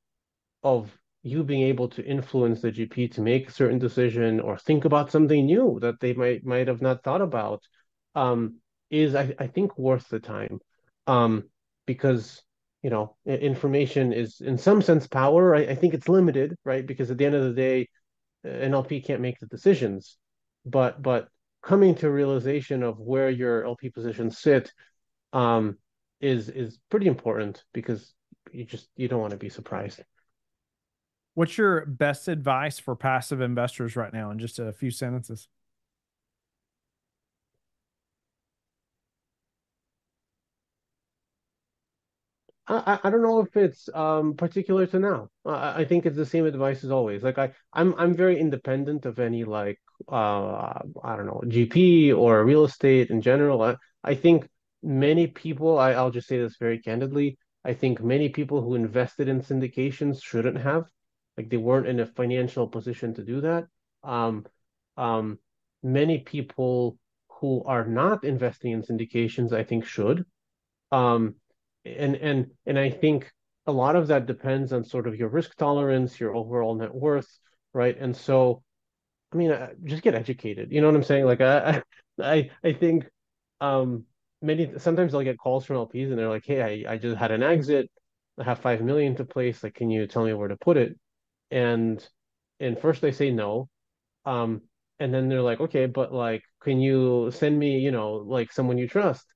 of 0.62 0.96
you 1.22 1.44
being 1.44 1.62
able 1.62 1.88
to 1.88 2.04
influence 2.04 2.60
the 2.60 2.72
GP 2.72 3.08
to 3.12 3.20
make 3.20 3.48
a 3.48 3.52
certain 3.52 3.78
decision 3.78 4.40
or 4.40 4.56
think 4.58 4.84
about 4.84 5.10
something 5.10 5.46
new 5.46 5.78
that 5.80 6.00
they 6.00 6.14
might 6.14 6.44
might 6.44 6.68
have 6.68 6.82
not 6.82 7.02
thought 7.04 7.22
about 7.22 7.62
um, 8.14 8.56
is 8.90 9.14
I, 9.14 9.34
I 9.38 9.46
think 9.46 9.78
worth 9.78 10.08
the 10.08 10.20
time 10.20 10.58
um, 11.06 11.44
because 11.86 12.42
you 12.82 12.90
know 12.90 13.16
information 13.26 14.12
is 14.12 14.40
in 14.40 14.58
some 14.58 14.82
sense 14.82 15.06
power. 15.06 15.54
I, 15.54 15.60
I 15.60 15.74
think 15.74 15.94
it's 15.94 16.08
limited, 16.08 16.56
right? 16.64 16.86
Because 16.86 17.10
at 17.10 17.18
the 17.18 17.26
end 17.26 17.34
of 17.34 17.44
the 17.44 17.54
day, 17.54 17.88
nlp 18.44 19.04
can't 19.04 19.20
make 19.20 19.38
the 19.38 19.46
decisions, 19.46 20.16
but 20.64 21.00
but 21.02 21.28
coming 21.62 21.94
to 21.96 22.10
realization 22.10 22.82
of 22.82 22.98
where 22.98 23.30
your 23.30 23.64
LP 23.64 23.90
positions 23.90 24.38
sit 24.38 24.72
um, 25.32 25.78
is 26.20 26.48
is 26.48 26.78
pretty 26.90 27.06
important 27.06 27.64
because 27.72 28.14
you 28.52 28.64
just 28.64 28.88
you 28.96 29.08
don't 29.08 29.20
want 29.20 29.32
to 29.32 29.36
be 29.38 29.48
surprised. 29.48 30.02
What's 31.34 31.56
your 31.56 31.86
best 31.86 32.28
advice 32.28 32.78
for 32.78 32.94
passive 32.94 33.40
investors 33.40 33.96
right 33.96 34.12
now 34.12 34.30
in 34.30 34.38
just 34.38 34.58
a 34.58 34.72
few 34.72 34.90
sentences? 34.90 35.48
I, 42.68 43.00
I 43.02 43.10
don't 43.10 43.22
know 43.22 43.40
if 43.40 43.56
it's 43.56 43.88
um, 43.94 44.34
particular 44.34 44.86
to 44.86 44.98
now. 44.98 45.28
I, 45.44 45.80
I 45.82 45.84
think 45.84 46.06
it's 46.06 46.16
the 46.16 46.26
same 46.26 46.46
advice 46.46 46.84
as 46.84 46.90
always. 46.90 47.22
Like 47.22 47.38
I, 47.38 47.52
I'm 47.72 47.94
I'm 47.98 48.14
very 48.14 48.38
independent 48.38 49.04
of 49.04 49.18
any 49.18 49.44
like 49.44 49.80
uh 50.08 50.80
I 51.04 51.16
don't 51.16 51.26
know 51.26 51.42
GP 51.46 52.16
or 52.16 52.44
real 52.44 52.64
estate 52.64 53.10
in 53.10 53.20
general. 53.20 53.62
I, 53.62 53.76
I 54.04 54.14
think 54.14 54.48
many 54.82 55.26
people. 55.26 55.78
I, 55.78 55.92
I'll 55.92 56.10
just 56.10 56.28
say 56.28 56.38
this 56.38 56.56
very 56.58 56.78
candidly. 56.78 57.38
I 57.64 57.74
think 57.74 58.02
many 58.02 58.28
people 58.28 58.60
who 58.60 58.74
invested 58.74 59.28
in 59.28 59.40
syndications 59.40 60.22
shouldn't 60.22 60.58
have. 60.58 60.84
Like 61.36 61.48
they 61.48 61.56
weren't 61.56 61.86
in 61.86 62.00
a 62.00 62.06
financial 62.06 62.68
position 62.68 63.14
to 63.14 63.22
do 63.22 63.40
that. 63.42 63.66
Um, 64.02 64.44
um, 64.96 65.38
many 65.82 66.18
people 66.18 66.98
who 67.28 67.62
are 67.64 67.86
not 67.86 68.24
investing 68.24 68.72
in 68.72 68.82
syndications, 68.82 69.52
I 69.52 69.64
think, 69.64 69.84
should. 69.84 70.24
Um, 70.90 71.36
and 71.84 72.16
and 72.16 72.50
and 72.66 72.78
I 72.78 72.90
think 72.90 73.30
a 73.66 73.72
lot 73.72 73.96
of 73.96 74.08
that 74.08 74.26
depends 74.26 74.72
on 74.72 74.84
sort 74.84 75.06
of 75.06 75.16
your 75.16 75.28
risk 75.28 75.56
tolerance, 75.56 76.18
your 76.18 76.34
overall 76.34 76.74
net 76.74 76.94
worth, 76.94 77.28
right? 77.72 77.96
And 77.98 78.16
so, 78.16 78.62
I 79.32 79.36
mean, 79.36 79.50
uh, 79.50 79.70
just 79.84 80.02
get 80.02 80.14
educated. 80.14 80.72
You 80.72 80.80
know 80.80 80.88
what 80.88 80.96
I'm 80.96 81.02
saying? 81.04 81.24
Like 81.26 81.40
I 81.40 81.82
I 82.20 82.50
I 82.64 82.72
think 82.72 83.06
um 83.60 84.04
many 84.42 84.78
sometimes 84.78 85.14
I'll 85.14 85.22
get 85.24 85.38
calls 85.38 85.64
from 85.66 85.76
LPs 85.76 86.10
and 86.10 86.18
they're 86.18 86.28
like, 86.28 86.44
"Hey, 86.46 86.84
I 86.86 86.94
I 86.94 86.98
just 86.98 87.16
had 87.18 87.30
an 87.32 87.42
exit. 87.42 87.90
I 88.38 88.44
have 88.44 88.58
five 88.60 88.82
million 88.82 89.16
to 89.16 89.24
place. 89.24 89.62
Like, 89.62 89.74
can 89.74 89.90
you 89.90 90.06
tell 90.06 90.24
me 90.24 90.34
where 90.34 90.48
to 90.48 90.56
put 90.56 90.76
it?" 90.76 90.98
And 91.50 92.06
and 92.60 92.78
first 92.80 93.02
they 93.02 93.12
say 93.12 93.30
no. 93.30 93.68
Um, 94.24 94.62
and 94.98 95.12
then 95.14 95.28
they're 95.28 95.42
like, 95.42 95.60
okay, 95.60 95.86
but 95.86 96.12
like, 96.12 96.42
can 96.62 96.80
you 96.80 97.30
send 97.32 97.58
me, 97.58 97.78
you 97.78 97.90
know, 97.90 98.14
like 98.14 98.52
someone 98.52 98.78
you 98.78 98.88
trust? 98.88 99.26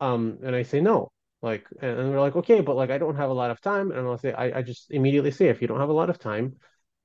Um, 0.00 0.38
and 0.44 0.56
I 0.56 0.62
say 0.64 0.80
no. 0.80 1.12
Like, 1.42 1.66
and, 1.80 1.98
and 1.98 2.10
we're 2.10 2.20
like, 2.20 2.36
okay, 2.36 2.60
but 2.60 2.76
like, 2.76 2.90
I 2.90 2.98
don't 2.98 3.16
have 3.16 3.30
a 3.30 3.34
lot 3.34 3.50
of 3.50 3.60
time. 3.60 3.90
And 3.92 4.00
I'll 4.06 4.18
say, 4.18 4.32
I, 4.32 4.58
I 4.58 4.62
just 4.62 4.90
immediately 4.90 5.30
say, 5.30 5.48
if 5.48 5.62
you 5.62 5.68
don't 5.68 5.80
have 5.80 5.88
a 5.90 5.92
lot 5.92 6.10
of 6.10 6.18
time, 6.18 6.56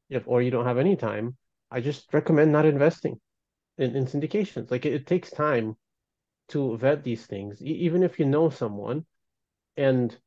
if 0.09 0.23
or 0.27 0.41
you 0.41 0.51
don't 0.51 0.65
have 0.65 0.77
any 0.77 0.95
time, 0.95 1.37
I 1.71 1.81
just 1.81 2.13
recommend 2.13 2.51
not 2.51 2.65
investing 2.65 3.19
in, 3.77 3.95
in 3.95 4.05
syndications. 4.07 4.71
Like, 4.71 4.85
it, 4.85 4.93
it 4.93 5.07
takes 5.07 5.31
time 5.31 5.77
to 6.49 6.77
vet 6.77 7.03
these 7.03 7.25
things, 7.25 7.61
e 7.61 7.71
even 7.87 8.03
if 8.03 8.19
you 8.19 8.25
know 8.25 8.49
someone. 8.49 9.05
and 9.77 10.17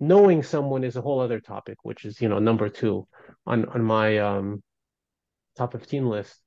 knowing 0.00 0.42
someone 0.42 0.84
is 0.84 0.96
a 0.96 1.02
whole 1.02 1.20
other 1.20 1.40
topic, 1.40 1.78
which 1.84 2.04
is 2.04 2.20
you 2.22 2.28
know 2.28 2.38
number 2.40 2.68
two 2.70 3.06
on 3.46 3.66
on 3.66 3.82
my 3.84 4.18
um, 4.18 4.62
top 5.56 5.72
fifteen 5.72 6.08
list. 6.08 6.40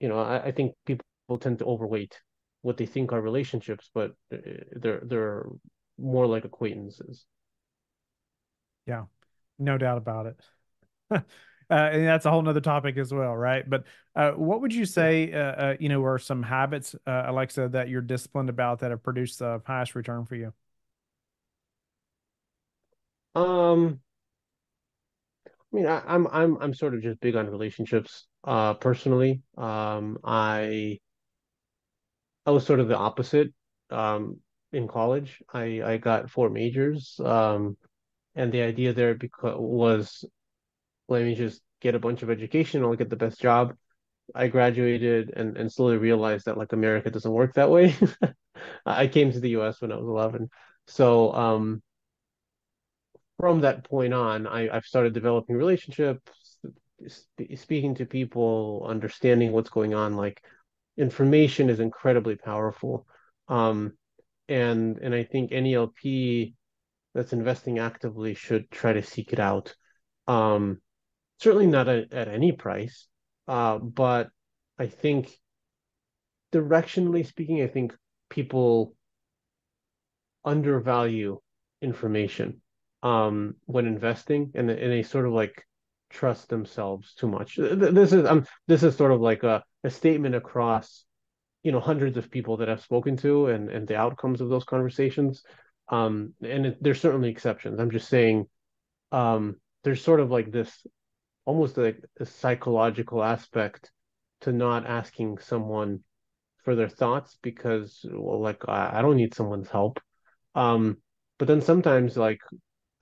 You 0.00 0.08
know, 0.08 0.20
I, 0.20 0.46
I 0.48 0.52
think 0.52 0.74
people 0.86 1.04
tend 1.40 1.58
to 1.60 1.66
overweight 1.66 2.20
what 2.62 2.76
they 2.78 2.86
think 2.86 3.12
are 3.12 3.20
relationships, 3.22 3.90
but 3.94 4.12
uh, 4.34 4.38
they're 4.72 5.02
they're 5.04 5.46
more 5.98 6.26
like 6.26 6.44
acquaintances. 6.46 7.26
Yeah, 8.86 9.04
no 9.58 9.78
doubt 9.78 9.98
about 9.98 10.26
it. 10.26 10.40
uh, 11.70 11.90
and 11.92 12.06
that's 12.06 12.26
a 12.26 12.30
whole 12.30 12.42
nother 12.42 12.60
topic 12.60 12.96
as 12.98 13.12
well, 13.12 13.36
right? 13.36 13.68
But 13.68 13.84
uh, 14.16 14.32
what 14.32 14.60
would 14.60 14.74
you 14.74 14.84
say, 14.84 15.32
uh, 15.32 15.76
you 15.78 15.88
know, 15.88 16.02
are 16.04 16.18
some 16.18 16.42
habits, 16.42 16.96
uh, 17.06 17.30
Aleksey, 17.30 17.70
that 17.72 17.88
you're 17.88 18.02
disciplined 18.02 18.48
about 18.50 18.80
that 18.80 18.90
have 18.90 19.02
produced 19.02 19.38
the 19.38 19.62
highest 19.64 19.94
return 19.94 20.24
for 20.24 20.34
you? 20.34 20.52
Um, 23.34 24.00
I 25.72 25.76
mean, 25.76 25.86
I, 25.86 26.02
I'm 26.06 26.26
I'm 26.28 26.56
I'm 26.60 26.74
sort 26.74 26.94
of 26.94 27.02
just 27.02 27.20
big 27.20 27.36
on 27.36 27.48
relationships. 27.48 28.26
Uh, 28.44 28.74
personally, 28.74 29.42
um, 29.56 30.18
I 30.24 30.98
I 32.46 32.50
was 32.50 32.66
sort 32.66 32.80
of 32.80 32.88
the 32.88 32.96
opposite. 32.96 33.52
Um, 33.90 34.40
in 34.72 34.86
college, 34.88 35.42
I 35.52 35.82
I 35.82 35.96
got 35.98 36.30
four 36.30 36.50
majors. 36.50 37.18
Um, 37.24 37.76
and 38.36 38.52
the 38.52 38.62
idea 38.62 38.92
there 38.94 39.14
because 39.14 39.56
was 39.58 40.24
let 41.10 41.24
me 41.24 41.34
just 41.34 41.62
get 41.80 41.94
a 41.94 41.98
bunch 42.00 42.22
of 42.22 42.30
education, 42.30 42.84
I'll 42.84 42.96
get 42.96 43.10
the 43.10 43.16
best 43.16 43.40
job. 43.40 43.74
I 44.34 44.48
graduated 44.48 45.32
and, 45.36 45.56
and 45.56 45.72
slowly 45.72 45.98
realized 45.98 46.46
that 46.46 46.58
like 46.58 46.72
America 46.72 47.10
doesn't 47.10 47.32
work 47.32 47.54
that 47.54 47.70
way. 47.70 47.94
I 48.86 49.08
came 49.08 49.32
to 49.32 49.40
the 49.40 49.50
US 49.50 49.80
when 49.80 49.92
I 49.92 49.96
was 49.96 50.06
11. 50.08 50.50
So 50.86 51.32
um, 51.34 51.82
from 53.38 53.60
that 53.62 53.84
point 53.84 54.12
on, 54.12 54.46
I, 54.46 54.68
I've 54.74 54.84
started 54.84 55.14
developing 55.14 55.56
relationships, 55.56 56.58
sp- 57.08 57.56
speaking 57.56 57.94
to 57.96 58.06
people, 58.06 58.84
understanding 58.86 59.52
what's 59.52 59.70
going 59.70 59.94
on. 59.94 60.16
Like 60.16 60.42
information 60.96 61.70
is 61.70 61.80
incredibly 61.80 62.36
powerful. 62.36 63.06
Um, 63.48 63.94
and 64.48 64.98
and 64.98 65.14
I 65.14 65.24
think 65.24 65.52
any 65.52 65.74
LP 65.74 66.54
that's 67.14 67.32
investing 67.32 67.78
actively 67.78 68.34
should 68.34 68.70
try 68.70 68.92
to 68.92 69.02
seek 69.02 69.32
it 69.32 69.40
out. 69.40 69.74
Um, 70.26 70.80
certainly 71.40 71.66
not 71.66 71.88
at, 71.88 72.12
at 72.12 72.28
any 72.28 72.52
price, 72.52 73.06
uh, 73.48 73.78
but 73.78 74.28
I 74.78 74.86
think 74.86 75.30
directionally 76.52 77.26
speaking, 77.26 77.62
I 77.62 77.66
think 77.66 77.94
people 78.28 78.94
undervalue 80.44 81.40
information 81.82 82.60
um, 83.02 83.54
when 83.66 83.86
investing, 83.86 84.52
and, 84.54 84.70
and 84.70 84.92
they 84.92 85.02
sort 85.02 85.26
of 85.26 85.32
like 85.32 85.64
trust 86.10 86.48
themselves 86.48 87.14
too 87.14 87.28
much. 87.28 87.56
This 87.56 88.12
is 88.12 88.26
um, 88.26 88.46
this 88.66 88.82
is 88.82 88.96
sort 88.96 89.12
of 89.12 89.20
like 89.20 89.42
a, 89.42 89.62
a 89.84 89.90
statement 89.90 90.34
across, 90.34 91.04
you 91.62 91.72
know, 91.72 91.80
hundreds 91.80 92.16
of 92.16 92.30
people 92.30 92.58
that 92.58 92.68
I've 92.68 92.82
spoken 92.82 93.16
to, 93.18 93.46
and 93.48 93.70
and 93.70 93.86
the 93.86 93.96
outcomes 93.96 94.40
of 94.40 94.48
those 94.48 94.64
conversations. 94.64 95.42
Um, 95.88 96.34
and 96.42 96.66
it, 96.66 96.82
there's 96.82 97.00
certainly 97.00 97.30
exceptions. 97.30 97.80
I'm 97.80 97.90
just 97.90 98.08
saying, 98.08 98.46
um, 99.10 99.56
there's 99.82 100.02
sort 100.02 100.20
of 100.20 100.30
like 100.30 100.52
this 100.52 100.86
almost 101.44 101.76
like 101.76 102.02
a 102.18 102.26
psychological 102.26 103.22
aspect 103.22 103.90
to 104.42 104.52
not 104.52 104.86
asking 104.86 105.38
someone 105.38 106.00
for 106.64 106.74
their 106.76 106.88
thoughts 106.88 107.38
because 107.42 108.04
well 108.12 108.40
like 108.40 108.68
I, 108.68 108.98
I 108.98 109.02
don't 109.02 109.16
need 109.16 109.34
someone's 109.34 109.68
help. 109.70 110.00
Um 110.54 110.98
but 111.38 111.48
then 111.48 111.60
sometimes 111.60 112.16
like 112.16 112.40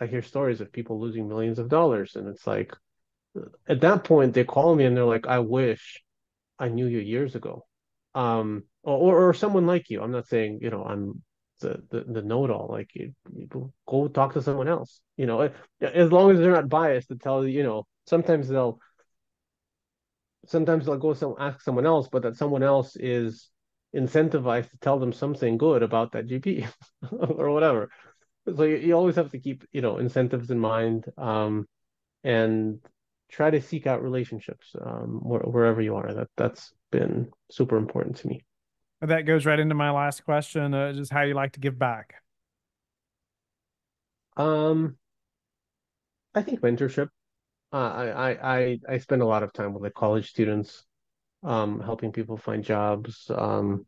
I 0.00 0.06
hear 0.06 0.22
stories 0.22 0.60
of 0.60 0.72
people 0.72 1.00
losing 1.00 1.28
millions 1.28 1.58
of 1.58 1.68
dollars 1.68 2.14
and 2.16 2.28
it's 2.28 2.46
like 2.46 2.72
at 3.68 3.80
that 3.80 4.04
point 4.04 4.34
they 4.34 4.44
call 4.44 4.74
me 4.74 4.84
and 4.84 4.96
they're 4.96 5.04
like 5.04 5.26
I 5.26 5.40
wish 5.40 6.02
I 6.58 6.68
knew 6.68 6.86
you 6.86 6.98
years 6.98 7.34
ago. 7.34 7.66
Um 8.14 8.64
or 8.82 9.28
or 9.28 9.34
someone 9.34 9.66
like 9.66 9.90
you. 9.90 10.02
I'm 10.02 10.12
not 10.12 10.26
saying 10.28 10.60
you 10.62 10.70
know 10.70 10.84
I'm 10.84 11.22
the 11.60 11.82
the, 11.90 12.04
the 12.04 12.22
know-it-all. 12.22 12.68
Like 12.70 12.90
you, 12.94 13.14
you 13.34 13.72
go 13.86 14.08
talk 14.08 14.34
to 14.34 14.42
someone 14.42 14.68
else. 14.68 15.00
You 15.16 15.26
know 15.26 15.50
as 15.80 16.12
long 16.12 16.30
as 16.30 16.38
they're 16.38 16.52
not 16.52 16.68
biased 16.68 17.08
to 17.08 17.16
tell 17.16 17.44
you 17.46 17.62
know 17.62 17.86
sometimes 18.08 18.48
they'll 18.48 18.80
sometimes 20.46 20.86
they'll 20.86 20.96
go 20.96 21.14
some 21.14 21.34
ask 21.38 21.60
someone 21.60 21.86
else, 21.86 22.08
but 22.10 22.22
that 22.22 22.36
someone 22.36 22.62
else 22.62 22.96
is 22.96 23.50
incentivized 23.94 24.70
to 24.70 24.78
tell 24.80 24.98
them 24.98 25.12
something 25.12 25.58
good 25.58 25.82
about 25.82 26.12
that 26.12 26.26
GP 26.26 26.66
or 27.12 27.50
whatever. 27.50 27.90
So 28.56 28.62
you, 28.64 28.76
you, 28.76 28.94
always 28.94 29.16
have 29.16 29.30
to 29.32 29.38
keep 29.38 29.64
you 29.72 29.82
know 29.82 29.98
incentives 29.98 30.50
in 30.50 30.58
mind 30.58 31.04
um, 31.18 31.66
and 32.24 32.80
try 33.30 33.50
to 33.50 33.60
seek 33.60 33.86
out 33.86 34.02
relationships 34.02 34.74
um, 34.80 35.20
where, 35.22 35.40
wherever 35.40 35.82
you 35.82 35.96
are. 35.96 36.12
That 36.12 36.28
that's 36.36 36.72
been 36.90 37.30
super 37.50 37.76
important 37.76 38.16
to 38.18 38.28
me. 38.28 38.42
That 39.02 39.26
goes 39.26 39.46
right 39.46 39.60
into 39.60 39.74
my 39.74 39.90
last 39.90 40.24
question: 40.24 40.72
uh, 40.72 40.92
just 40.92 41.12
how 41.12 41.22
you 41.22 41.34
like 41.34 41.52
to 41.52 41.60
give 41.60 41.78
back. 41.78 42.14
Um, 44.36 44.96
I 46.34 46.42
think 46.42 46.60
mentorship. 46.60 47.08
Uh, 47.72 47.76
I, 47.76 48.56
I 48.58 48.78
I 48.88 48.98
spend 48.98 49.22
a 49.22 49.26
lot 49.26 49.42
of 49.42 49.52
time 49.52 49.74
with 49.74 49.82
like 49.82 49.94
college 49.94 50.30
students, 50.30 50.84
um, 51.42 51.80
helping 51.80 52.12
people 52.12 52.36
find 52.36 52.64
jobs. 52.64 53.30
Um, 53.34 53.84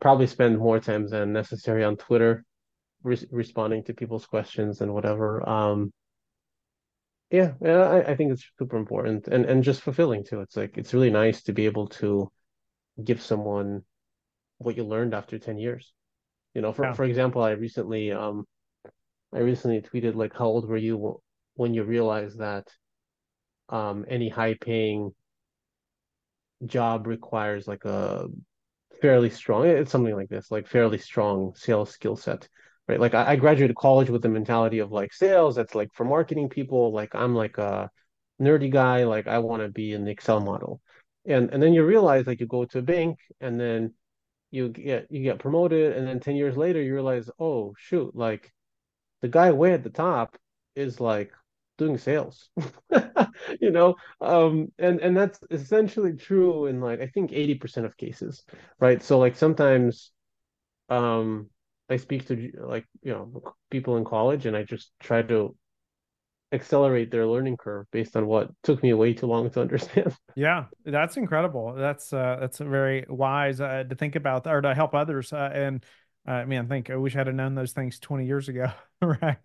probably 0.00 0.26
spend 0.26 0.58
more 0.58 0.80
time 0.80 1.08
than 1.08 1.32
necessary 1.32 1.84
on 1.84 1.96
Twitter, 1.96 2.44
re 3.02 3.18
responding 3.30 3.84
to 3.84 3.94
people's 3.94 4.26
questions 4.26 4.80
and 4.80 4.94
whatever. 4.94 5.46
Um, 5.48 5.92
yeah, 7.30 7.54
yeah, 7.60 7.88
I, 7.88 8.12
I 8.12 8.16
think 8.16 8.32
it's 8.32 8.44
super 8.58 8.76
important 8.76 9.26
and 9.28 9.44
and 9.46 9.64
just 9.64 9.82
fulfilling 9.82 10.24
too. 10.24 10.40
It's 10.40 10.56
like 10.56 10.78
it's 10.78 10.94
really 10.94 11.10
nice 11.10 11.42
to 11.44 11.52
be 11.52 11.66
able 11.66 11.88
to 12.00 12.30
give 13.02 13.20
someone 13.20 13.82
what 14.58 14.76
you 14.76 14.84
learned 14.84 15.14
after 15.14 15.38
10 15.38 15.58
years. 15.58 15.92
You 16.54 16.62
know, 16.62 16.72
for 16.72 16.84
yeah. 16.84 16.92
for 16.92 17.04
example, 17.04 17.42
I 17.42 17.50
recently 17.52 18.12
um 18.12 18.46
I 19.32 19.40
recently 19.40 19.80
tweeted 19.80 20.14
like 20.14 20.32
how 20.32 20.46
old 20.46 20.68
were 20.68 20.76
you 20.76 21.20
when 21.54 21.74
you 21.74 21.84
realize 21.84 22.36
that 22.36 22.68
um, 23.68 24.04
any 24.08 24.28
high 24.28 24.54
paying 24.54 25.12
job 26.64 27.06
requires 27.06 27.66
like 27.66 27.84
a 27.84 28.26
fairly 29.00 29.28
strong 29.28 29.66
it's 29.66 29.90
something 29.90 30.14
like 30.14 30.28
this 30.28 30.50
like 30.50 30.66
fairly 30.66 30.96
strong 30.96 31.52
sales 31.54 31.90
skill 31.90 32.16
set 32.16 32.48
right? 32.88 33.00
Like 33.00 33.14
I, 33.14 33.32
I, 33.32 33.36
graduated 33.36 33.76
college 33.76 34.10
with 34.10 34.22
the 34.22 34.28
mentality 34.28 34.78
of 34.78 34.92
like 34.92 35.12
sales 35.12 35.56
that's 35.56 35.74
like 35.74 35.90
for 35.94 36.04
marketing 36.04 36.48
people 36.48 36.92
like 36.92 37.14
i'm 37.14 37.34
like 37.34 37.58
a 37.58 37.90
nerdy 38.40 38.70
guy 38.70 39.04
like 39.04 39.26
i 39.26 39.38
want 39.38 39.62
to 39.62 39.68
be 39.68 39.96
the 39.96 40.10
excel 40.10 40.40
model. 40.40 40.80
And 41.26 41.50
and 41.50 41.62
then 41.62 41.72
you 41.72 41.84
realize 41.84 42.26
like 42.26 42.40
you 42.40 42.46
go 42.46 42.64
to 42.66 42.78
a 42.78 42.82
bank 42.82 43.18
and 43.40 43.58
then 43.58 43.94
you 44.50 44.68
get 44.68 45.06
you 45.10 45.22
get 45.22 45.38
promoted 45.38 45.96
and 45.96 46.06
then 46.06 46.20
10 46.20 46.36
years 46.36 46.56
later 46.56 46.82
you 46.82 46.92
realize 46.92 47.30
oh 47.38 47.74
shoot 47.78 48.14
like 48.14 48.52
the 49.22 49.28
guy 49.28 49.50
way 49.52 49.72
at 49.72 49.82
the 49.82 49.90
top 49.90 50.36
is 50.76 51.00
like 51.00 51.32
doing 51.76 51.98
sales 51.98 52.50
you 53.60 53.70
know? 53.70 53.96
Um 54.20 54.72
and 54.78 55.00
and 55.00 55.16
that's 55.16 55.38
essentially 55.50 56.14
true 56.14 56.66
in 56.66 56.80
like 56.80 57.00
i 57.00 57.06
think 57.06 57.32
80% 57.32 57.86
of 57.86 57.96
cases 57.96 58.44
right? 58.80 59.02
So 59.02 59.18
like 59.18 59.36
sometimes 59.36 60.12
um 60.88 61.48
i 61.88 61.96
speak 61.96 62.26
to 62.28 62.52
like 62.60 62.86
you 63.02 63.12
know 63.12 63.42
people 63.70 63.96
in 63.96 64.04
college 64.04 64.46
and 64.46 64.56
i 64.56 64.62
just 64.62 64.92
try 65.00 65.22
to 65.22 65.56
accelerate 66.52 67.10
their 67.10 67.26
learning 67.26 67.56
curve 67.56 67.86
based 67.90 68.16
on 68.16 68.26
what 68.26 68.50
took 68.62 68.82
me 68.82 68.92
way 68.94 69.12
too 69.12 69.26
long 69.26 69.50
to 69.50 69.60
understand. 69.66 70.14
Yeah 70.36 70.66
that's 70.84 71.16
incredible. 71.16 71.74
That's 71.74 72.12
uh 72.12 72.36
that's 72.40 72.58
very 72.58 73.06
wise 73.08 73.60
uh, 73.60 73.84
to 73.88 73.94
think 73.94 74.16
about 74.16 74.46
or 74.46 74.60
to 74.60 74.74
help 74.74 74.94
others 74.94 75.32
uh, 75.32 75.50
and 75.52 75.84
I 76.26 76.46
mean, 76.46 76.58
I 76.58 76.64
think 76.64 76.88
I 76.88 76.96
wish 76.96 77.16
I'd 77.16 77.26
have 77.26 77.36
known 77.36 77.54
those 77.54 77.72
things 77.72 77.98
20 77.98 78.24
years 78.24 78.48
ago. 78.48 78.70
right. 79.02 79.36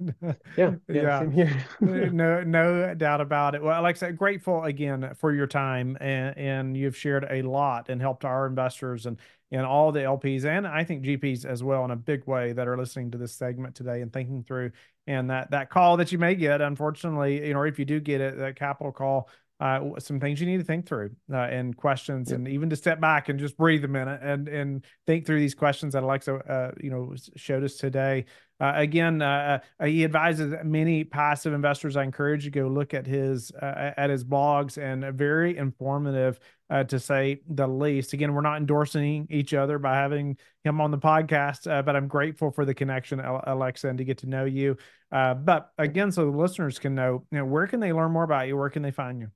Yeah. 0.55 0.75
Yeah. 0.87 1.29
yeah. 1.33 1.59
Eh, 1.81 2.09
no, 2.11 2.43
no 2.43 2.93
doubt 2.93 3.19
about 3.19 3.55
it. 3.55 3.61
Well, 3.61 3.81
like 3.81 3.97
I 3.97 3.99
said, 3.99 4.17
grateful 4.17 4.63
again 4.63 5.13
for 5.17 5.33
your 5.33 5.47
time 5.47 5.97
and, 5.99 6.37
and 6.37 6.77
you've 6.77 6.95
shared 6.95 7.27
a 7.29 7.41
lot 7.41 7.89
and 7.89 7.99
helped 7.99 8.23
our 8.23 8.47
investors 8.47 9.05
and, 9.05 9.19
and 9.51 9.65
all 9.65 9.91
the 9.91 9.99
LPs 10.01 10.45
and 10.45 10.65
I 10.65 10.83
think 10.85 11.03
GPs 11.03 11.43
as 11.43 11.63
well 11.63 11.83
in 11.83 11.91
a 11.91 11.95
big 11.97 12.25
way 12.25 12.53
that 12.53 12.67
are 12.67 12.77
listening 12.77 13.11
to 13.11 13.17
this 13.17 13.33
segment 13.33 13.75
today 13.75 14.01
and 14.01 14.13
thinking 14.13 14.43
through 14.43 14.71
and 15.05 15.29
that, 15.31 15.51
that 15.51 15.69
call 15.69 15.97
that 15.97 16.11
you 16.11 16.19
may 16.19 16.35
get, 16.35 16.61
unfortunately, 16.61 17.45
you 17.47 17.53
know, 17.53 17.63
if 17.63 17.79
you 17.79 17.85
do 17.85 17.99
get 17.99 18.21
it, 18.21 18.37
that 18.37 18.55
capital 18.55 18.91
call, 18.91 19.27
uh, 19.59 19.81
some 19.99 20.19
things 20.19 20.39
you 20.39 20.47
need 20.47 20.57
to 20.57 20.63
think 20.63 20.87
through 20.87 21.11
uh, 21.31 21.37
and 21.37 21.75
questions, 21.75 22.29
yep. 22.29 22.37
and 22.37 22.47
even 22.47 22.69
to 22.69 22.75
step 22.75 23.01
back 23.01 23.29
and 23.29 23.39
just 23.39 23.57
breathe 23.57 23.83
a 23.83 23.87
minute 23.87 24.21
and 24.23 24.47
and 24.47 24.85
think 25.05 25.25
through 25.25 25.39
these 25.39 25.55
questions 25.55 25.93
that 25.93 26.03
Aleksey, 26.03 26.49
uh, 26.49 26.71
you 26.81 26.89
know, 26.89 27.13
showed 27.35 27.63
us 27.63 27.75
today. 27.75 28.25
Uh, 28.61 28.73
again, 28.75 29.21
uh, 29.21 29.59
uh, 29.79 29.85
he 29.85 30.03
advises 30.03 30.53
many 30.65 31.03
passive 31.03 31.53
investors. 31.53 31.95
I 31.95 32.03
encourage 32.03 32.43
you 32.43 32.51
to 32.51 32.59
go 32.61 32.67
look 32.67 32.93
at 32.93 33.07
his 33.07 33.51
uh, 33.51 33.91
at 33.95 34.09
his 34.09 34.25
blogs 34.25 34.77
and 34.77 35.13
very 35.17 35.57
informative 35.57 36.39
uh, 36.69 36.83
to 36.85 36.99
say 36.99 37.41
the 37.49 37.67
least. 37.67 38.11
Again, 38.11 38.33
we're 38.33 38.41
not 38.41 38.57
endorsing 38.57 39.27
each 39.29 39.53
other 39.53 39.79
by 39.79 39.95
having 39.95 40.37
him 40.65 40.81
on 40.81 40.91
the 40.91 40.97
podcast, 40.97 41.71
uh, 41.71 41.81
but 41.81 41.95
I'm 41.95 42.07
grateful 42.07 42.51
for 42.51 42.65
the 42.65 42.73
connection, 42.73 43.19
Aleksey, 43.19 43.89
and 43.89 43.97
to 43.97 44.03
get 44.03 44.19
to 44.19 44.27
know 44.27 44.43
you. 44.43 44.75
but 45.09 45.71
again, 45.77 46.11
so 46.11 46.29
the 46.29 46.37
listeners 46.37 46.79
can 46.79 46.95
know, 46.95 47.25
you 47.31 47.37
know, 47.37 47.45
where 47.45 47.67
can 47.67 47.79
they 47.79 47.93
learn 47.93 48.11
more 48.11 48.23
about 48.23 48.47
you? 48.47 48.57
Where 48.57 48.69
can 48.69 48.83
they 48.83 48.91
find 48.91 49.21
you? 49.21 49.31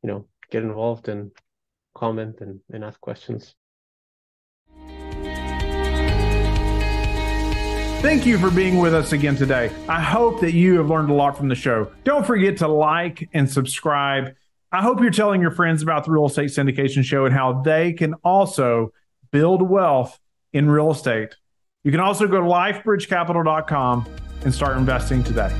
you 0.02 0.10
know, 0.10 0.28
get 0.52 0.64
involved 0.64 1.08
and 1.08 1.32
comment 1.96 2.42
and, 2.42 2.60
and 2.72 2.84
ask 2.84 3.00
questions. 3.00 3.56
Thank 8.02 8.26
you 8.26 8.38
for 8.38 8.52
being 8.52 8.80
with 8.80 8.94
us 8.94 9.14
again 9.14 9.38
today. 9.38 9.72
I 9.88 10.02
hope 10.02 10.42
that 10.42 10.52
you 10.52 10.78
have 10.78 10.90
learned 10.90 11.10
a 11.10 11.14
lot 11.14 11.38
from 11.38 11.48
the 11.48 11.56
show. 11.56 11.90
Don't 12.04 12.28
forget 12.28 12.58
to 12.58 12.68
like 12.68 13.30
and 13.34 13.50
subscribe 13.50 14.36
I 14.74 14.82
hope 14.82 15.00
you're 15.02 15.12
telling 15.12 15.40
your 15.40 15.52
friends 15.52 15.84
about 15.84 16.04
the 16.04 16.10
Real 16.10 16.26
Estate 16.26 16.50
Syndication 16.50 17.04
Show 17.04 17.26
and 17.26 17.34
how 17.34 17.62
they 17.62 17.94
can 17.94 18.16
also 18.24 18.92
build 19.32 19.62
wealth 19.62 20.20
in 20.52 20.68
real 20.68 20.90
estate. 20.90 21.36
You 21.84 21.92
can 21.92 22.00
also 22.00 22.28
go 22.28 22.42
to 22.42 22.48
lifebridgecapital.com 22.48 24.08
and 24.44 24.52
start 24.52 24.78
investing 24.78 25.24
today. 25.24 25.54